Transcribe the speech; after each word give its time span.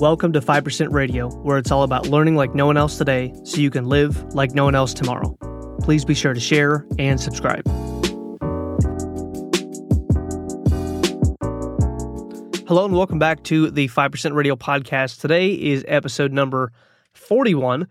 Welcome 0.00 0.32
to 0.34 0.40
5% 0.40 0.92
Radio, 0.92 1.28
where 1.28 1.58
it's 1.58 1.72
all 1.72 1.82
about 1.82 2.06
learning 2.06 2.36
like 2.36 2.54
no 2.54 2.66
one 2.66 2.76
else 2.76 2.98
today 2.98 3.34
so 3.42 3.56
you 3.56 3.68
can 3.68 3.86
live 3.86 4.32
like 4.32 4.54
no 4.54 4.62
one 4.62 4.76
else 4.76 4.94
tomorrow. 4.94 5.36
Please 5.82 6.04
be 6.04 6.14
sure 6.14 6.32
to 6.32 6.38
share 6.38 6.86
and 7.00 7.20
subscribe. 7.20 7.66
Hello, 12.68 12.84
and 12.84 12.94
welcome 12.94 13.18
back 13.18 13.42
to 13.42 13.72
the 13.72 13.88
5% 13.88 14.34
Radio 14.34 14.54
podcast. 14.54 15.20
Today 15.20 15.50
is 15.50 15.84
episode 15.88 16.30
number 16.30 16.70
41. 17.14 17.88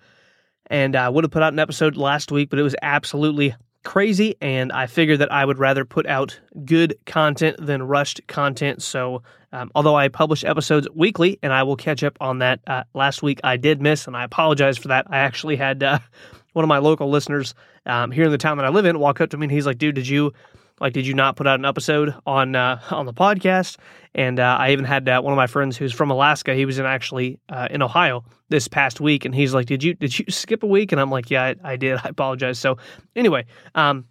And 0.68 0.96
I 0.96 1.10
would 1.10 1.26
have 1.26 1.32
put 1.32 1.44
out 1.44 1.52
an 1.52 1.60
episode 1.60 1.98
last 1.98 2.32
week, 2.32 2.50
but 2.50 2.58
it 2.58 2.64
was 2.64 2.76
absolutely 2.82 3.54
crazy. 3.88 4.36
And 4.42 4.74
I 4.74 4.86
figured 4.86 5.20
that 5.20 5.32
I 5.32 5.46
would 5.46 5.60
rather 5.60 5.86
put 5.86 6.06
out 6.08 6.38
good 6.66 6.98
content 7.06 7.56
than 7.66 7.82
rushed 7.82 8.20
content. 8.28 8.84
So, 8.84 9.24
um, 9.54 9.72
although 9.76 9.96
I 9.96 10.10
publish 10.10 10.44
episodes 10.44 10.90
weekly 10.94 11.40
and 11.42 11.54
I 11.54 11.64
will 11.64 11.78
catch 11.78 12.04
up 12.04 12.18
on 12.20 12.40
that, 12.40 12.60
uh, 12.68 12.84
last 12.94 13.24
week 13.24 13.40
I 13.46 13.56
did 13.56 13.82
miss, 13.82 14.06
and 14.06 14.18
I 14.18 14.26
apologize 14.26 14.78
for 14.78 14.90
that. 14.90 15.08
I 15.10 15.20
actually 15.20 15.56
had 15.56 15.84
uh, 15.84 16.00
one 16.54 16.66
of 16.66 16.68
my 16.68 16.80
local 16.80 17.10
listeners 17.10 17.56
um, 17.86 18.12
here 18.12 18.26
in 18.26 18.32
the 18.32 18.38
town 18.38 18.58
that 18.58 18.66
I 18.66 18.70
live 18.70 18.84
in 18.84 19.00
walk 19.00 19.22
up 19.22 19.30
to 19.30 19.38
me 19.38 19.46
and 19.46 19.52
he's 19.52 19.66
like, 19.66 19.78
dude, 19.78 19.96
did 19.96 20.08
you 20.10 20.34
like, 20.80 20.94
did 20.94 21.08
you 21.08 21.14
not 21.14 21.36
put 21.36 21.48
out 21.48 21.60
an 21.60 21.66
episode 21.66 22.14
on 22.26 22.56
uh, 22.56 22.80
on 22.92 23.06
the 23.06 23.14
podcast? 23.14 23.78
And 24.16 24.40
uh, 24.40 24.58
I 24.60 24.72
even 24.72 24.86
had 24.86 25.08
uh, 25.08 25.22
one 25.22 25.34
of 25.34 25.38
my 25.38 25.48
friends 25.48 25.78
who's 25.78 25.94
from 25.94 26.10
Alaska. 26.10 26.56
He 26.56 26.66
was 26.66 26.80
in 26.80 26.86
actually 26.86 27.40
uh, 27.50 27.68
in 27.70 27.82
Ohio 27.82 28.24
this 28.50 28.68
past 28.68 29.00
week, 29.00 29.26
and 29.26 29.34
he's 29.34 29.54
like, 29.54 29.68
"Did 29.68 29.84
you 29.84 29.94
did 29.94 30.18
you 30.18 30.26
skip 30.30 30.64
a 30.64 30.68
week?" 30.68 30.92
And 30.92 31.02
I'm 31.02 31.12
like, 31.12 31.30
"Yeah, 31.30 31.44
I, 31.44 31.56
I 31.64 31.76
did. 31.76 31.98
I 32.04 32.10
apologize." 32.10 32.60
So 32.60 32.78
anyway, 33.16 33.46
um, 33.76 34.06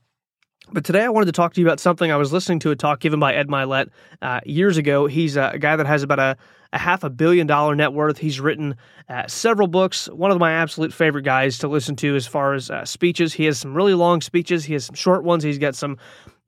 but 0.72 0.84
today 0.84 1.04
I 1.04 1.08
wanted 1.08 1.26
to 1.26 1.32
talk 1.32 1.54
to 1.54 1.60
you 1.60 1.66
about 1.66 1.78
something 1.78 2.10
I 2.10 2.16
was 2.16 2.32
listening 2.32 2.58
to 2.60 2.72
a 2.72 2.76
talk 2.76 3.00
given 3.00 3.20
by 3.20 3.34
Ed 3.34 3.46
Mylett 3.48 3.90
uh, 4.20 4.40
years 4.44 4.76
ago. 4.76 5.06
He's 5.06 5.36
a 5.36 5.56
guy 5.60 5.76
that 5.76 5.86
has 5.86 6.02
about 6.02 6.18
a, 6.18 6.36
a 6.72 6.78
half 6.78 7.04
a 7.04 7.10
billion 7.10 7.46
dollar 7.46 7.76
net 7.76 7.92
worth. 7.92 8.18
He's 8.18 8.40
written 8.40 8.74
uh, 9.08 9.28
several 9.28 9.68
books. 9.68 10.08
One 10.08 10.32
of 10.32 10.38
my 10.38 10.52
absolute 10.52 10.92
favorite 10.92 11.22
guys 11.22 11.58
to 11.58 11.68
listen 11.68 11.94
to 11.96 12.16
as 12.16 12.26
far 12.26 12.54
as 12.54 12.68
uh, 12.68 12.84
speeches. 12.84 13.32
He 13.32 13.44
has 13.44 13.60
some 13.60 13.74
really 13.74 13.94
long 13.94 14.20
speeches. 14.20 14.64
He 14.64 14.72
has 14.72 14.84
some 14.84 14.96
short 14.96 15.22
ones. 15.22 15.44
He's 15.44 15.58
got 15.58 15.76
some 15.76 15.98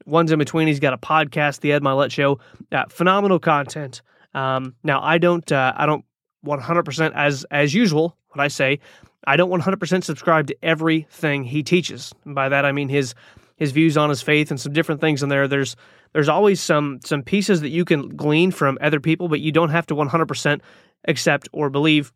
ones 0.08 0.32
in 0.32 0.38
between. 0.38 0.66
He's 0.66 0.80
got 0.80 0.94
a 0.94 0.98
podcast, 0.98 1.60
The 1.60 1.72
Ed 1.72 1.82
Mylett 1.82 2.10
Show. 2.10 2.40
Uh, 2.72 2.84
phenomenal 2.88 3.38
content. 3.38 4.02
Um, 4.34 4.74
now 4.82 5.00
I 5.02 5.18
don't 5.18 5.50
uh, 5.50 5.72
I 5.76 5.86
don't 5.86 6.04
100% 6.44 7.12
as 7.14 7.44
as 7.50 7.74
usual. 7.74 8.16
What 8.28 8.40
I 8.42 8.48
say, 8.48 8.80
I 9.26 9.36
don't 9.36 9.50
100% 9.50 10.04
subscribe 10.04 10.46
to 10.48 10.56
everything 10.62 11.44
he 11.44 11.62
teaches. 11.62 12.12
And 12.24 12.34
by 12.34 12.48
that 12.48 12.64
I 12.64 12.72
mean 12.72 12.88
his 12.88 13.14
his 13.56 13.72
views 13.72 13.96
on 13.96 14.08
his 14.08 14.22
faith 14.22 14.50
and 14.50 14.60
some 14.60 14.72
different 14.72 15.00
things 15.00 15.22
in 15.22 15.28
there. 15.28 15.48
There's 15.48 15.76
there's 16.12 16.28
always 16.28 16.60
some 16.60 17.00
some 17.04 17.22
pieces 17.22 17.60
that 17.60 17.70
you 17.70 17.84
can 17.84 18.08
glean 18.16 18.50
from 18.50 18.78
other 18.80 19.00
people, 19.00 19.28
but 19.28 19.40
you 19.40 19.52
don't 19.52 19.70
have 19.70 19.86
to 19.86 19.94
100% 19.94 20.60
accept 21.06 21.48
or 21.52 21.70
believe 21.70 22.12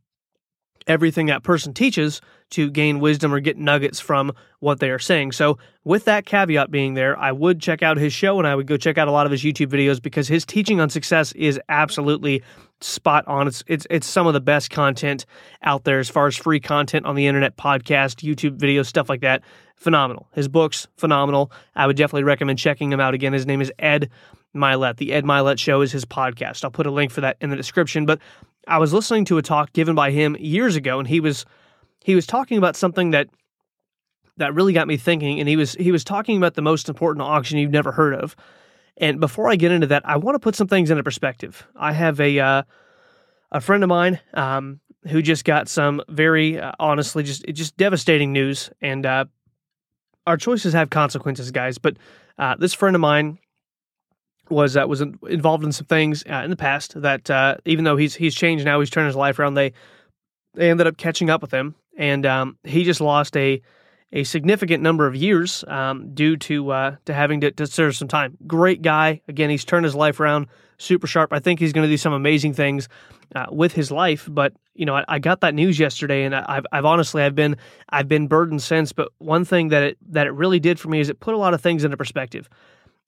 everything 0.86 1.26
that 1.26 1.42
person 1.42 1.72
teaches 1.74 2.20
to 2.50 2.70
gain 2.70 3.00
wisdom 3.00 3.32
or 3.32 3.40
get 3.40 3.56
nuggets 3.56 3.98
from 3.98 4.32
what 4.60 4.78
they 4.78 4.90
are 4.90 4.98
saying. 4.98 5.32
So, 5.32 5.58
with 5.84 6.04
that 6.04 6.26
caveat 6.26 6.70
being 6.70 6.94
there, 6.94 7.18
I 7.18 7.32
would 7.32 7.60
check 7.60 7.82
out 7.82 7.96
his 7.96 8.12
show 8.12 8.38
and 8.38 8.46
I 8.46 8.54
would 8.54 8.66
go 8.66 8.76
check 8.76 8.98
out 8.98 9.08
a 9.08 9.10
lot 9.10 9.26
of 9.26 9.32
his 9.32 9.42
YouTube 9.42 9.68
videos 9.68 10.00
because 10.00 10.28
his 10.28 10.44
teaching 10.44 10.80
on 10.80 10.90
success 10.90 11.32
is 11.32 11.58
absolutely 11.68 12.42
spot 12.80 13.26
on. 13.26 13.48
It's 13.48 13.64
it's 13.66 13.86
it's 13.90 14.06
some 14.06 14.26
of 14.26 14.34
the 14.34 14.40
best 14.40 14.70
content 14.70 15.26
out 15.62 15.84
there 15.84 15.98
as 15.98 16.08
far 16.08 16.26
as 16.26 16.36
free 16.36 16.60
content 16.60 17.06
on 17.06 17.14
the 17.14 17.26
internet, 17.26 17.56
podcast, 17.56 18.22
YouTube 18.22 18.58
videos, 18.58 18.86
stuff 18.86 19.08
like 19.08 19.22
that. 19.22 19.42
Phenomenal. 19.76 20.28
His 20.32 20.46
books, 20.46 20.86
phenomenal. 20.96 21.50
I 21.74 21.86
would 21.86 21.96
definitely 21.96 22.24
recommend 22.24 22.58
checking 22.58 22.92
him 22.92 23.00
out 23.00 23.14
again. 23.14 23.32
His 23.32 23.46
name 23.46 23.60
is 23.60 23.72
Ed 23.78 24.10
Mylett. 24.54 24.98
The 24.98 25.12
Ed 25.12 25.24
Mylett 25.24 25.58
Show 25.58 25.80
is 25.80 25.90
his 25.90 26.04
podcast. 26.04 26.62
I'll 26.64 26.70
put 26.70 26.86
a 26.86 26.90
link 26.90 27.10
for 27.10 27.22
that 27.22 27.36
in 27.40 27.50
the 27.50 27.56
description. 27.56 28.06
But 28.06 28.20
I 28.66 28.78
was 28.78 28.92
listening 28.92 29.24
to 29.26 29.38
a 29.38 29.42
talk 29.42 29.72
given 29.72 29.94
by 29.94 30.10
him 30.10 30.36
years 30.38 30.76
ago, 30.76 30.98
and 30.98 31.08
he 31.08 31.20
was 31.20 31.44
he 32.04 32.14
was 32.14 32.26
talking 32.26 32.58
about 32.58 32.76
something 32.76 33.10
that 33.10 33.28
that 34.36 34.54
really 34.54 34.72
got 34.72 34.88
me 34.88 34.96
thinking. 34.96 35.40
And 35.40 35.48
he 35.48 35.56
was 35.56 35.74
he 35.74 35.92
was 35.92 36.04
talking 36.04 36.36
about 36.36 36.54
the 36.54 36.62
most 36.62 36.88
important 36.88 37.22
auction 37.22 37.58
you've 37.58 37.70
never 37.70 37.92
heard 37.92 38.14
of. 38.14 38.36
And 38.96 39.20
before 39.20 39.50
I 39.50 39.56
get 39.56 39.72
into 39.72 39.86
that, 39.88 40.02
I 40.04 40.16
want 40.16 40.34
to 40.34 40.38
put 40.38 40.54
some 40.54 40.68
things 40.68 40.90
into 40.90 41.02
perspective. 41.02 41.66
I 41.76 41.92
have 41.92 42.20
a 42.20 42.38
uh, 42.38 42.62
a 43.50 43.60
friend 43.60 43.82
of 43.82 43.88
mine 43.88 44.20
um, 44.34 44.80
who 45.08 45.22
just 45.22 45.44
got 45.44 45.68
some 45.68 46.02
very 46.08 46.58
uh, 46.58 46.72
honestly 46.78 47.22
just 47.22 47.44
just 47.52 47.76
devastating 47.76 48.32
news, 48.32 48.70
and 48.80 49.04
uh, 49.06 49.24
our 50.26 50.36
choices 50.36 50.72
have 50.72 50.90
consequences, 50.90 51.50
guys. 51.50 51.78
But 51.78 51.96
uh, 52.38 52.56
this 52.56 52.74
friend 52.74 52.94
of 52.94 53.00
mine 53.00 53.38
was 54.52 54.76
uh, 54.76 54.86
was 54.86 55.00
involved 55.00 55.64
in 55.64 55.72
some 55.72 55.86
things 55.86 56.24
uh, 56.30 56.42
in 56.44 56.50
the 56.50 56.56
past 56.56 57.00
that 57.00 57.30
uh, 57.30 57.56
even 57.64 57.84
though 57.84 57.96
he's 57.96 58.14
he's 58.14 58.34
changed 58.34 58.64
now, 58.64 58.80
he's 58.80 58.90
turned 58.90 59.06
his 59.06 59.16
life 59.16 59.38
around. 59.38 59.54
They 59.54 59.72
they 60.54 60.70
ended 60.70 60.86
up 60.86 60.96
catching 60.96 61.30
up 61.30 61.42
with 61.42 61.52
him, 61.52 61.74
and 61.96 62.24
um, 62.26 62.58
he 62.64 62.84
just 62.84 63.00
lost 63.00 63.36
a 63.36 63.60
a 64.12 64.24
significant 64.24 64.82
number 64.82 65.06
of 65.06 65.16
years 65.16 65.64
um, 65.68 66.14
due 66.14 66.36
to 66.36 66.70
uh, 66.70 66.96
to 67.06 67.14
having 67.14 67.40
to, 67.40 67.50
to, 67.52 67.66
serve 67.66 67.96
some 67.96 68.08
time. 68.08 68.36
Great 68.46 68.82
guy. 68.82 69.22
Again, 69.26 69.50
he's 69.50 69.64
turned 69.64 69.84
his 69.84 69.94
life 69.94 70.20
around. 70.20 70.48
Super 70.78 71.06
sharp. 71.06 71.32
I 71.32 71.38
think 71.38 71.60
he's 71.60 71.72
going 71.72 71.86
to 71.86 71.92
do 71.92 71.96
some 71.96 72.12
amazing 72.12 72.54
things 72.54 72.88
uh, 73.34 73.46
with 73.50 73.72
his 73.72 73.90
life. 73.90 74.28
But 74.30 74.52
you 74.74 74.84
know, 74.84 74.96
I, 74.96 75.04
I, 75.08 75.18
got 75.18 75.40
that 75.40 75.54
news 75.54 75.78
yesterday, 75.78 76.24
and 76.24 76.34
I've, 76.34 76.66
I've 76.72 76.84
honestly 76.84 77.22
I've 77.22 77.34
been 77.34 77.56
I've 77.88 78.08
been 78.08 78.26
burdened 78.26 78.62
since. 78.62 78.92
But 78.92 79.08
one 79.18 79.44
thing 79.44 79.68
that 79.68 79.82
it 79.82 79.98
that 80.10 80.26
it 80.26 80.32
really 80.32 80.60
did 80.60 80.78
for 80.78 80.88
me 80.88 81.00
is 81.00 81.08
it 81.08 81.20
put 81.20 81.34
a 81.34 81.38
lot 81.38 81.54
of 81.54 81.60
things 81.60 81.84
into 81.84 81.96
perspective. 81.96 82.48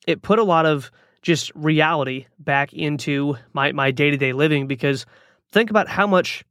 It 0.06 0.22
put 0.22 0.38
a 0.38 0.44
lot 0.44 0.66
of 0.66 0.91
just 1.24 1.50
reality 1.54 2.26
back 2.38 2.72
into 2.72 3.36
my 3.54 3.72
my 3.72 3.90
day 3.90 4.10
to 4.10 4.16
day 4.16 4.32
living 4.32 4.66
because 4.68 5.06
think 5.50 5.70
about 5.70 5.88
how 5.88 6.06
much 6.06 6.44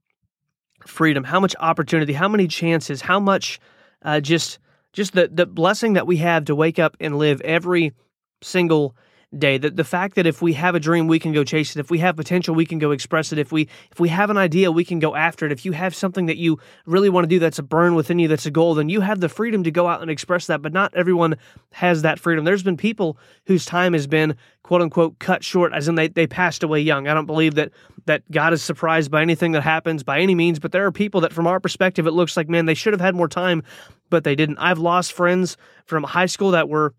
freedom, 0.86 1.24
how 1.24 1.40
much 1.40 1.56
opportunity, 1.60 2.12
how 2.12 2.28
many 2.28 2.48
chances, 2.48 3.00
how 3.00 3.20
much 3.20 3.60
uh, 4.02 4.20
just 4.20 4.60
just 4.92 5.14
the 5.14 5.30
the 5.32 5.46
blessing 5.46 5.94
that 5.94 6.08
we 6.08 6.18
have 6.18 6.46
to 6.46 6.56
wake 6.56 6.80
up 6.80 6.98
and 7.00 7.18
live 7.18 7.40
every 7.42 7.94
single 8.42 8.96
day. 9.38 9.58
The, 9.58 9.70
the 9.70 9.84
fact 9.84 10.16
that 10.16 10.26
if 10.26 10.42
we 10.42 10.54
have 10.54 10.76
a 10.76 10.80
dream, 10.80 11.08
we 11.08 11.20
can 11.20 11.34
go 11.34 11.44
chase 11.44 11.76
it. 11.76 11.80
If 11.80 11.90
we 11.90 12.00
have 12.00 12.16
potential, 12.16 12.56
we 12.56 12.66
can 12.66 12.80
go 12.80 12.92
express 12.92 13.32
it. 13.32 13.40
If 13.40 13.52
we 13.52 13.68
if 13.92 14.00
we 14.00 14.10
have 14.10 14.30
an 14.30 14.38
idea, 14.38 14.72
we 14.72 14.86
can 14.86 15.00
go 15.00 15.16
after 15.16 15.46
it. 15.46 15.52
If 15.52 15.66
you 15.66 15.72
have 15.72 15.96
something 15.96 16.28
that 16.28 16.38
you 16.38 16.60
really 16.86 17.10
want 17.10 17.26
to 17.26 17.30
do 17.30 17.40
that's 17.40 17.60
a 17.60 17.64
burn 17.64 17.96
within 17.96 18.20
you, 18.20 18.28
that's 18.28 18.46
a 18.46 18.52
goal, 18.52 18.76
then 18.76 18.90
you 18.90 19.02
have 19.02 19.20
the 19.20 19.30
freedom 19.30 19.64
to 19.64 19.72
go 19.72 19.88
out 19.88 20.02
and 20.02 20.12
express 20.12 20.48
that. 20.48 20.62
But 20.62 20.74
not 20.74 20.94
everyone 20.96 21.38
has 21.74 22.02
that 22.04 22.20
freedom. 22.20 22.46
There's 22.46 22.64
been 22.64 22.78
people 22.78 23.18
whose 23.46 23.66
time 23.66 23.94
has 23.94 24.08
been 24.08 24.36
quote 24.64 24.82
unquote 24.82 25.20
cut 25.20 25.44
short, 25.44 25.74
as 25.74 25.88
in 25.88 25.96
they, 25.96 26.08
they 26.08 26.28
passed 26.28 26.64
away 26.64 26.80
young. 26.80 27.08
I 27.08 27.14
don't 27.14 27.26
believe 27.26 27.56
that 27.56 27.72
that 28.06 28.30
God 28.32 28.54
is 28.54 28.62
surprised 28.62 29.12
by 29.12 29.22
anything 29.22 29.54
that 29.54 29.62
happens 29.62 30.04
by 30.04 30.20
any 30.20 30.36
means, 30.36 30.60
but 30.60 30.72
there 30.72 30.86
are 30.86 30.92
people 30.92 31.22
that 31.22 31.34
from 31.34 31.48
our 31.48 31.60
perspective 31.60 32.08
it 32.08 32.12
looks 32.12 32.36
like, 32.36 32.50
man, 32.50 32.66
they 32.66 32.74
should 32.74 32.94
have 32.94 33.02
had 33.02 33.16
more 33.16 33.30
time, 33.30 33.64
but 34.10 34.24
they 34.24 34.36
didn't. 34.36 34.58
I've 34.58 34.80
lost 34.80 35.14
friends 35.14 35.58
from 35.86 36.04
high 36.04 36.26
school 36.26 36.52
that 36.52 36.68
were 36.70 36.94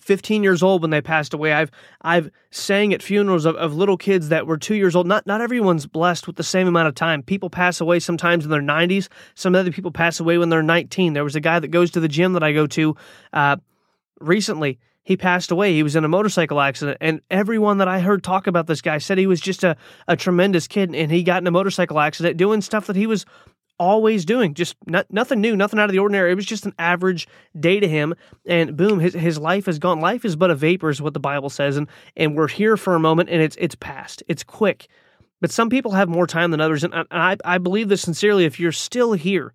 15 0.00 0.42
years 0.42 0.62
old 0.62 0.82
when 0.82 0.90
they 0.90 1.00
passed 1.00 1.34
away. 1.34 1.52
I've 1.52 1.70
I've 2.00 2.30
sang 2.50 2.92
at 2.92 3.02
funerals 3.02 3.44
of, 3.44 3.56
of 3.56 3.74
little 3.74 3.96
kids 3.96 4.28
that 4.30 4.46
were 4.46 4.56
two 4.56 4.74
years 4.74 4.96
old. 4.96 5.06
Not 5.06 5.26
not 5.26 5.40
everyone's 5.40 5.86
blessed 5.86 6.26
with 6.26 6.36
the 6.36 6.42
same 6.42 6.66
amount 6.66 6.88
of 6.88 6.94
time. 6.94 7.22
People 7.22 7.50
pass 7.50 7.80
away 7.80 8.00
sometimes 8.00 8.44
in 8.44 8.50
their 8.50 8.62
90s. 8.62 9.08
Some 9.34 9.54
other 9.54 9.72
people 9.72 9.90
pass 9.90 10.20
away 10.20 10.38
when 10.38 10.48
they're 10.48 10.62
19. 10.62 11.12
There 11.12 11.24
was 11.24 11.36
a 11.36 11.40
guy 11.40 11.58
that 11.58 11.68
goes 11.68 11.90
to 11.92 12.00
the 12.00 12.08
gym 12.08 12.32
that 12.32 12.42
I 12.42 12.52
go 12.52 12.66
to 12.68 12.96
uh, 13.32 13.56
recently. 14.20 14.78
He 15.04 15.16
passed 15.16 15.50
away. 15.50 15.74
He 15.74 15.82
was 15.82 15.96
in 15.96 16.04
a 16.04 16.08
motorcycle 16.08 16.60
accident, 16.60 16.98
and 17.00 17.20
everyone 17.28 17.78
that 17.78 17.88
I 17.88 17.98
heard 17.98 18.22
talk 18.22 18.46
about 18.46 18.68
this 18.68 18.80
guy 18.80 18.98
said 18.98 19.18
he 19.18 19.26
was 19.26 19.40
just 19.40 19.64
a, 19.64 19.76
a 20.06 20.16
tremendous 20.16 20.68
kid, 20.68 20.94
and 20.94 21.10
he 21.10 21.24
got 21.24 21.42
in 21.42 21.46
a 21.48 21.50
motorcycle 21.50 21.98
accident 21.98 22.36
doing 22.36 22.60
stuff 22.60 22.86
that 22.86 22.94
he 22.94 23.08
was 23.08 23.26
always 23.82 24.24
doing. 24.24 24.54
Just 24.54 24.76
not, 24.86 25.06
nothing 25.10 25.40
new, 25.40 25.56
nothing 25.56 25.80
out 25.80 25.86
of 25.86 25.92
the 25.92 25.98
ordinary. 25.98 26.30
It 26.30 26.36
was 26.36 26.46
just 26.46 26.66
an 26.66 26.74
average 26.78 27.26
day 27.58 27.80
to 27.80 27.88
him. 27.88 28.14
And 28.46 28.76
boom, 28.76 29.00
his, 29.00 29.12
his 29.12 29.38
life 29.38 29.66
is 29.66 29.80
gone. 29.80 30.00
Life 30.00 30.24
is 30.24 30.36
but 30.36 30.52
a 30.52 30.54
vapor, 30.54 30.88
is 30.88 31.02
what 31.02 31.14
the 31.14 31.20
Bible 31.20 31.50
says. 31.50 31.76
And, 31.76 31.88
and 32.16 32.36
we're 32.36 32.48
here 32.48 32.76
for 32.76 32.94
a 32.94 33.00
moment 33.00 33.28
and 33.28 33.42
it's, 33.42 33.56
it's 33.58 33.74
past. 33.74 34.22
It's 34.28 34.44
quick. 34.44 34.86
But 35.40 35.50
some 35.50 35.68
people 35.68 35.90
have 35.90 36.08
more 36.08 36.28
time 36.28 36.52
than 36.52 36.60
others. 36.60 36.84
And 36.84 36.94
I, 37.10 37.36
I 37.44 37.58
believe 37.58 37.88
this 37.88 38.02
sincerely. 38.02 38.44
If 38.44 38.60
you're 38.60 38.70
still 38.70 39.14
here, 39.14 39.52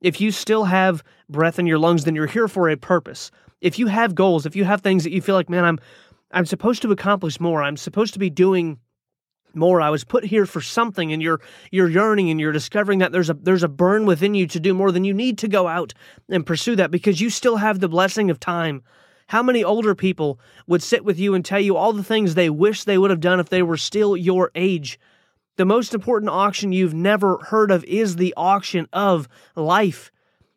if 0.00 0.20
you 0.20 0.32
still 0.32 0.64
have 0.64 1.04
breath 1.28 1.60
in 1.60 1.66
your 1.68 1.78
lungs, 1.78 2.04
then 2.04 2.16
you're 2.16 2.26
here 2.26 2.48
for 2.48 2.68
a 2.68 2.76
purpose. 2.76 3.30
If 3.60 3.78
you 3.78 3.86
have 3.86 4.16
goals, 4.16 4.44
if 4.44 4.56
you 4.56 4.64
have 4.64 4.80
things 4.80 5.04
that 5.04 5.12
you 5.12 5.22
feel 5.22 5.36
like, 5.36 5.48
man, 5.48 5.64
I'm, 5.64 5.78
I'm 6.32 6.46
supposed 6.46 6.82
to 6.82 6.90
accomplish 6.90 7.38
more. 7.38 7.62
I'm 7.62 7.76
supposed 7.76 8.12
to 8.14 8.18
be 8.18 8.30
doing 8.30 8.78
more. 9.54 9.80
I 9.80 9.90
was 9.90 10.04
put 10.04 10.24
here 10.24 10.46
for 10.46 10.60
something 10.60 11.12
and 11.12 11.22
you're 11.22 11.40
you're 11.70 11.88
yearning 11.88 12.30
and 12.30 12.40
you're 12.40 12.52
discovering 12.52 12.98
that 13.00 13.12
there's 13.12 13.30
a 13.30 13.34
there's 13.34 13.62
a 13.62 13.68
burn 13.68 14.06
within 14.06 14.34
you 14.34 14.46
to 14.48 14.60
do 14.60 14.74
more 14.74 14.92
than 14.92 15.04
you 15.04 15.14
need 15.14 15.38
to 15.38 15.48
go 15.48 15.68
out 15.68 15.94
and 16.28 16.46
pursue 16.46 16.76
that 16.76 16.90
because 16.90 17.20
you 17.20 17.30
still 17.30 17.56
have 17.56 17.80
the 17.80 17.88
blessing 17.88 18.30
of 18.30 18.40
time. 18.40 18.82
How 19.28 19.42
many 19.42 19.62
older 19.62 19.94
people 19.94 20.40
would 20.66 20.82
sit 20.82 21.04
with 21.04 21.18
you 21.18 21.34
and 21.34 21.44
tell 21.44 21.60
you 21.60 21.76
all 21.76 21.92
the 21.92 22.02
things 22.02 22.34
they 22.34 22.48
wish 22.48 22.84
they 22.84 22.96
would 22.96 23.10
have 23.10 23.20
done 23.20 23.40
if 23.40 23.50
they 23.50 23.62
were 23.62 23.76
still 23.76 24.16
your 24.16 24.50
age? 24.54 24.98
The 25.56 25.66
most 25.66 25.92
important 25.92 26.30
auction 26.30 26.72
you've 26.72 26.94
never 26.94 27.38
heard 27.38 27.70
of 27.70 27.84
is 27.84 28.16
the 28.16 28.32
auction 28.36 28.88
of 28.92 29.28
life 29.54 30.10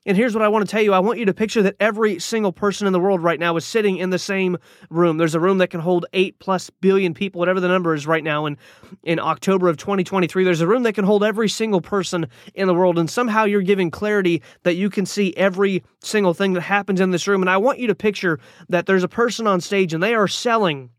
And 0.03 0.17
here's 0.17 0.33
what 0.33 0.41
I 0.41 0.47
want 0.47 0.67
to 0.67 0.71
tell 0.71 0.81
you 0.81 0.93
I 0.93 0.99
want 0.99 1.19
you 1.19 1.25
to 1.25 1.33
picture 1.33 1.61
that 1.61 1.75
every 1.79 2.17
single 2.17 2.51
person 2.51 2.87
in 2.87 2.93
the 2.93 2.99
world 2.99 3.21
right 3.21 3.39
now 3.39 3.55
is 3.55 3.65
sitting 3.65 3.97
in 3.97 4.09
the 4.09 4.17
same 4.17 4.57
room. 4.89 5.17
There's 5.17 5.35
a 5.35 5.39
room 5.39 5.59
that 5.59 5.69
can 5.69 5.79
hold 5.79 6.07
eight 6.13 6.39
plus 6.39 6.71
billion 6.71 7.13
people, 7.13 7.37
whatever 7.37 7.59
the 7.59 7.67
number 7.67 7.93
is 7.93 8.07
right 8.07 8.23
now. 8.23 8.47
And 8.47 8.57
in 9.03 9.19
October 9.19 9.67
of 9.67 9.77
2023, 9.77 10.43
there's 10.43 10.61
a 10.61 10.65
room 10.65 10.81
that 10.83 10.93
can 10.93 11.05
hold 11.05 11.23
every 11.23 11.47
single 11.47 11.81
person 11.81 12.25
in 12.55 12.65
the 12.65 12.73
world. 12.73 12.97
And 12.97 13.11
somehow 13.11 13.43
you're 13.43 13.61
giving 13.61 13.91
clarity 13.91 14.41
that 14.63 14.73
you 14.73 14.89
can 14.89 15.05
see 15.05 15.35
every 15.37 15.83
single 15.99 16.33
thing 16.33 16.53
that 16.53 16.61
happens 16.61 16.99
in 16.99 17.11
this 17.11 17.27
room. 17.27 17.41
And 17.41 17.49
I 17.49 17.57
want 17.57 17.77
you 17.77 17.85
to 17.85 17.95
picture 17.95 18.39
that 18.69 18.87
there's 18.87 19.03
a 19.03 19.07
person 19.07 19.45
on 19.45 19.61
stage 19.61 19.93
and 19.93 20.01
they 20.01 20.15
are 20.15 20.27
selling 20.27 20.89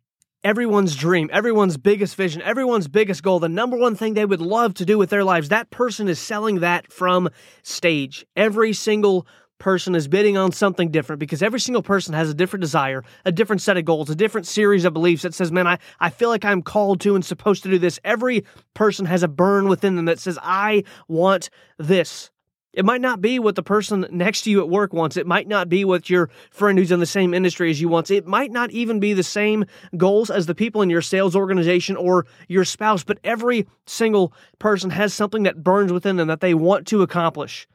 everyone's 0.45 0.97
dream, 0.97 1.31
everyone's 1.33 1.77
biggest 1.77 2.17
vision, 2.17 2.43
everyone's 2.43 2.89
biggest 2.89 3.23
goal, 3.23 3.39
the 3.39 3.49
number 3.49 3.77
one 3.77 3.95
thing 3.95 4.15
they 4.15 4.25
would 4.25 4.41
love 4.41 4.75
to 4.75 4.85
do 4.85 4.99
with 4.99 5.11
their 5.11 5.25
lives, 5.25 5.49
that 5.49 5.71
person 5.71 6.09
is 6.09 6.19
selling 6.19 6.61
that 6.61 6.93
from 6.93 7.29
stage. 7.63 8.27
Every 8.37 8.73
single 8.73 9.27
person 9.59 9.95
is 9.95 10.09
bidding 10.09 10.37
on 10.37 10.51
something 10.51 10.91
different 10.91 11.21
because 11.21 11.41
every 11.41 11.61
single 11.61 11.83
person 11.83 12.15
has 12.15 12.29
a 12.29 12.35
different 12.35 12.63
desire, 12.63 13.05
a 13.25 13.31
different 13.31 13.63
set 13.63 13.77
of 13.77 13.85
goals, 13.85 14.11
a 14.11 14.17
different 14.17 14.47
series 14.47 14.85
of 14.85 14.93
beliefs 14.93 15.23
that 15.23 15.35
says, 15.35 15.53
man, 15.53 15.69
I, 15.69 15.79
I 16.01 16.11
feel 16.11 16.29
like 16.29 16.45
I'm 16.45 16.63
called 16.63 17.01
to 17.03 17.15
and 17.15 17.25
supposed 17.25 17.63
to 17.63 17.71
do 17.71 17.79
this. 17.79 18.01
Every 18.03 18.45
person 18.75 19.07
has 19.07 19.23
a 19.23 19.29
burn 19.29 19.69
within 19.69 19.95
them 19.95 20.07
that 20.07 20.19
says, 20.19 20.37
I 20.43 20.83
want 21.07 21.49
this. 21.79 22.31
It 22.73 22.87
might 22.87 23.03
not 23.03 23.21
be 23.21 23.39
what 23.39 23.55
the 23.55 23.63
person 23.63 24.07
next 24.11 24.43
to 24.43 24.51
you 24.51 24.61
at 24.61 24.69
work 24.69 24.95
wants. 24.95 25.19
It 25.19 25.27
might 25.27 25.47
not 25.47 25.69
be 25.69 25.85
what 25.85 26.09
your 26.09 26.31
friend 26.51 26.79
who's 26.79 26.91
in 26.91 27.01
the 27.01 27.07
same 27.07 27.35
industry 27.35 27.71
as 27.71 27.81
you 27.81 27.89
wants. 27.89 28.11
It 28.11 28.27
might 28.27 28.51
not 28.51 28.71
even 28.71 28.99
be 28.99 29.13
the 29.13 29.23
same 29.23 29.67
goals 29.97 30.31
as 30.31 30.47
the 30.47 30.55
people 30.55 30.81
in 30.81 30.89
your 30.89 31.03
sales 31.03 31.37
organization 31.37 31.97
or 31.97 32.27
your 32.49 32.65
spouse, 32.65 33.05
but 33.05 33.19
every 33.25 33.67
single 33.87 34.33
person 34.59 34.89
has 34.91 35.13
something 35.13 35.43
that 35.43 35.63
burns 35.63 35.93
within 35.93 36.17
them 36.17 36.29
that 36.29 36.41
they 36.41 36.55
want 36.55 36.87
to 36.87 37.03
accomplish. 37.03 37.69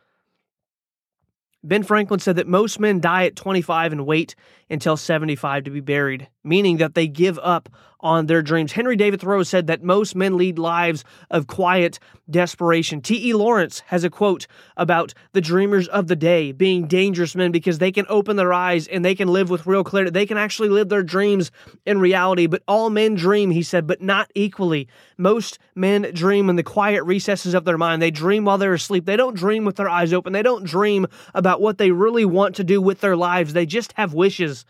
Ben 1.64 1.84
Franklin 1.84 2.20
said 2.20 2.38
that 2.38 2.48
most 2.48 2.80
men 2.80 3.00
die 3.00 3.26
at 3.26 3.36
25 3.36 3.92
and 3.92 4.06
wait 4.06 4.36
until 4.70 4.96
75 4.96 5.66
to 5.66 5.72
be 5.72 5.80
buried, 5.80 6.28
meaning 6.44 6.78
that 6.78 6.96
they 6.96 7.08
give 7.08 7.38
up 7.40 7.70
on 8.00 8.28
their 8.28 8.42
dreams. 8.42 8.72
Henry 8.72 8.96
David 8.96 9.22
Thoreau 9.22 9.44
said 9.44 9.68
that 9.68 9.84
most 9.84 10.16
men 10.16 10.38
lead 10.38 10.60
lives 10.60 11.04
of 11.30 11.48
quiet 11.48 12.00
desperation. 12.30 13.02
T.E. 13.02 13.34
Lawrence 13.34 13.82
has 13.88 14.04
a 14.04 14.10
quote 14.10 14.48
about 14.76 15.14
the 15.32 15.42
dreamers 15.42 15.88
of 15.88 16.08
the 16.08 16.16
day 16.16 16.52
being 16.52 16.88
dangerous 16.88 17.36
men 17.36 17.52
because 17.52 17.80
they 17.80 17.92
can 17.92 18.06
open 18.10 18.36
their 18.36 18.54
eyes 18.54 18.88
and 18.88 19.04
they 19.04 19.16
can 19.16 19.28
live 19.28 19.50
with 19.50 19.66
real 19.66 19.84
clarity. 19.84 20.12
They 20.12 20.26
can 20.26 20.38
actually 20.38 20.70
live 20.70 20.90
their 20.90 21.04
dreams 21.04 21.52
in 21.86 22.00
reality. 22.00 22.48
But 22.48 22.64
all 22.68 22.90
men 22.90 23.16
dream, 23.16 23.52
he 23.52 23.64
said, 23.64 23.88
but 23.88 24.02
not 24.02 24.30
equally. 24.36 24.88
Most 25.18 25.60
men 25.76 26.12
dream 26.14 26.50
in 26.50 26.56
the 26.56 26.64
quiet 26.64 27.04
recesses 27.04 27.54
of 27.54 27.66
their 27.66 27.78
mind. 27.78 28.02
They 28.02 28.12
dream 28.12 28.46
while 28.46 28.58
they're 28.58 28.74
asleep. 28.74 29.06
They 29.06 29.18
don't 29.18 29.36
dream 29.36 29.66
with 29.66 29.78
their 29.78 29.90
eyes 29.90 30.14
open. 30.14 30.34
They 30.34 30.44
don't 30.44 30.66
dream 30.66 31.08
about 31.34 31.62
what 31.62 31.78
they 31.78 31.92
really 31.92 32.26
want 32.26 32.56
to 32.56 32.64
do 32.64 32.82
with 32.82 33.02
their 33.02 33.16
lives. 33.16 33.54
They 33.54 33.66
just 33.66 33.94
have 33.94 34.14
wishes. 34.14 34.66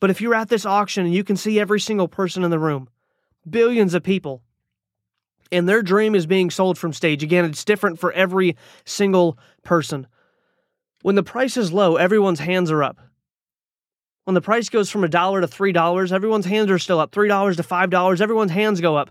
But 0.00 0.10
if 0.10 0.20
you're 0.20 0.34
at 0.34 0.48
this 0.48 0.66
auction 0.66 1.04
and 1.04 1.14
you 1.14 1.24
can 1.24 1.36
see 1.36 1.58
every 1.58 1.80
single 1.80 2.08
person 2.08 2.44
in 2.44 2.50
the 2.50 2.58
room, 2.58 2.88
billions 3.48 3.94
of 3.94 4.02
people, 4.02 4.42
and 5.50 5.68
their 5.68 5.82
dream 5.82 6.14
is 6.14 6.26
being 6.26 6.50
sold 6.50 6.78
from 6.78 6.92
stage, 6.92 7.22
again, 7.22 7.44
it's 7.44 7.64
different 7.64 7.98
for 7.98 8.12
every 8.12 8.56
single 8.84 9.38
person. 9.64 10.06
When 11.02 11.14
the 11.14 11.22
price 11.22 11.56
is 11.56 11.72
low, 11.72 11.96
everyone's 11.96 12.40
hands 12.40 12.70
are 12.70 12.82
up. 12.82 12.98
When 14.24 14.34
the 14.34 14.40
price 14.42 14.68
goes 14.68 14.90
from 14.90 15.04
a 15.04 15.08
dollar 15.08 15.40
to 15.40 15.48
three 15.48 15.72
dollars, 15.72 16.12
everyone's 16.12 16.44
hands 16.44 16.70
are 16.70 16.78
still 16.78 17.00
up. 17.00 17.12
Three 17.12 17.28
dollars 17.28 17.56
to 17.56 17.62
five 17.62 17.88
dollars, 17.88 18.20
everyone's 18.20 18.50
hands 18.50 18.80
go 18.80 18.94
up. 18.94 19.10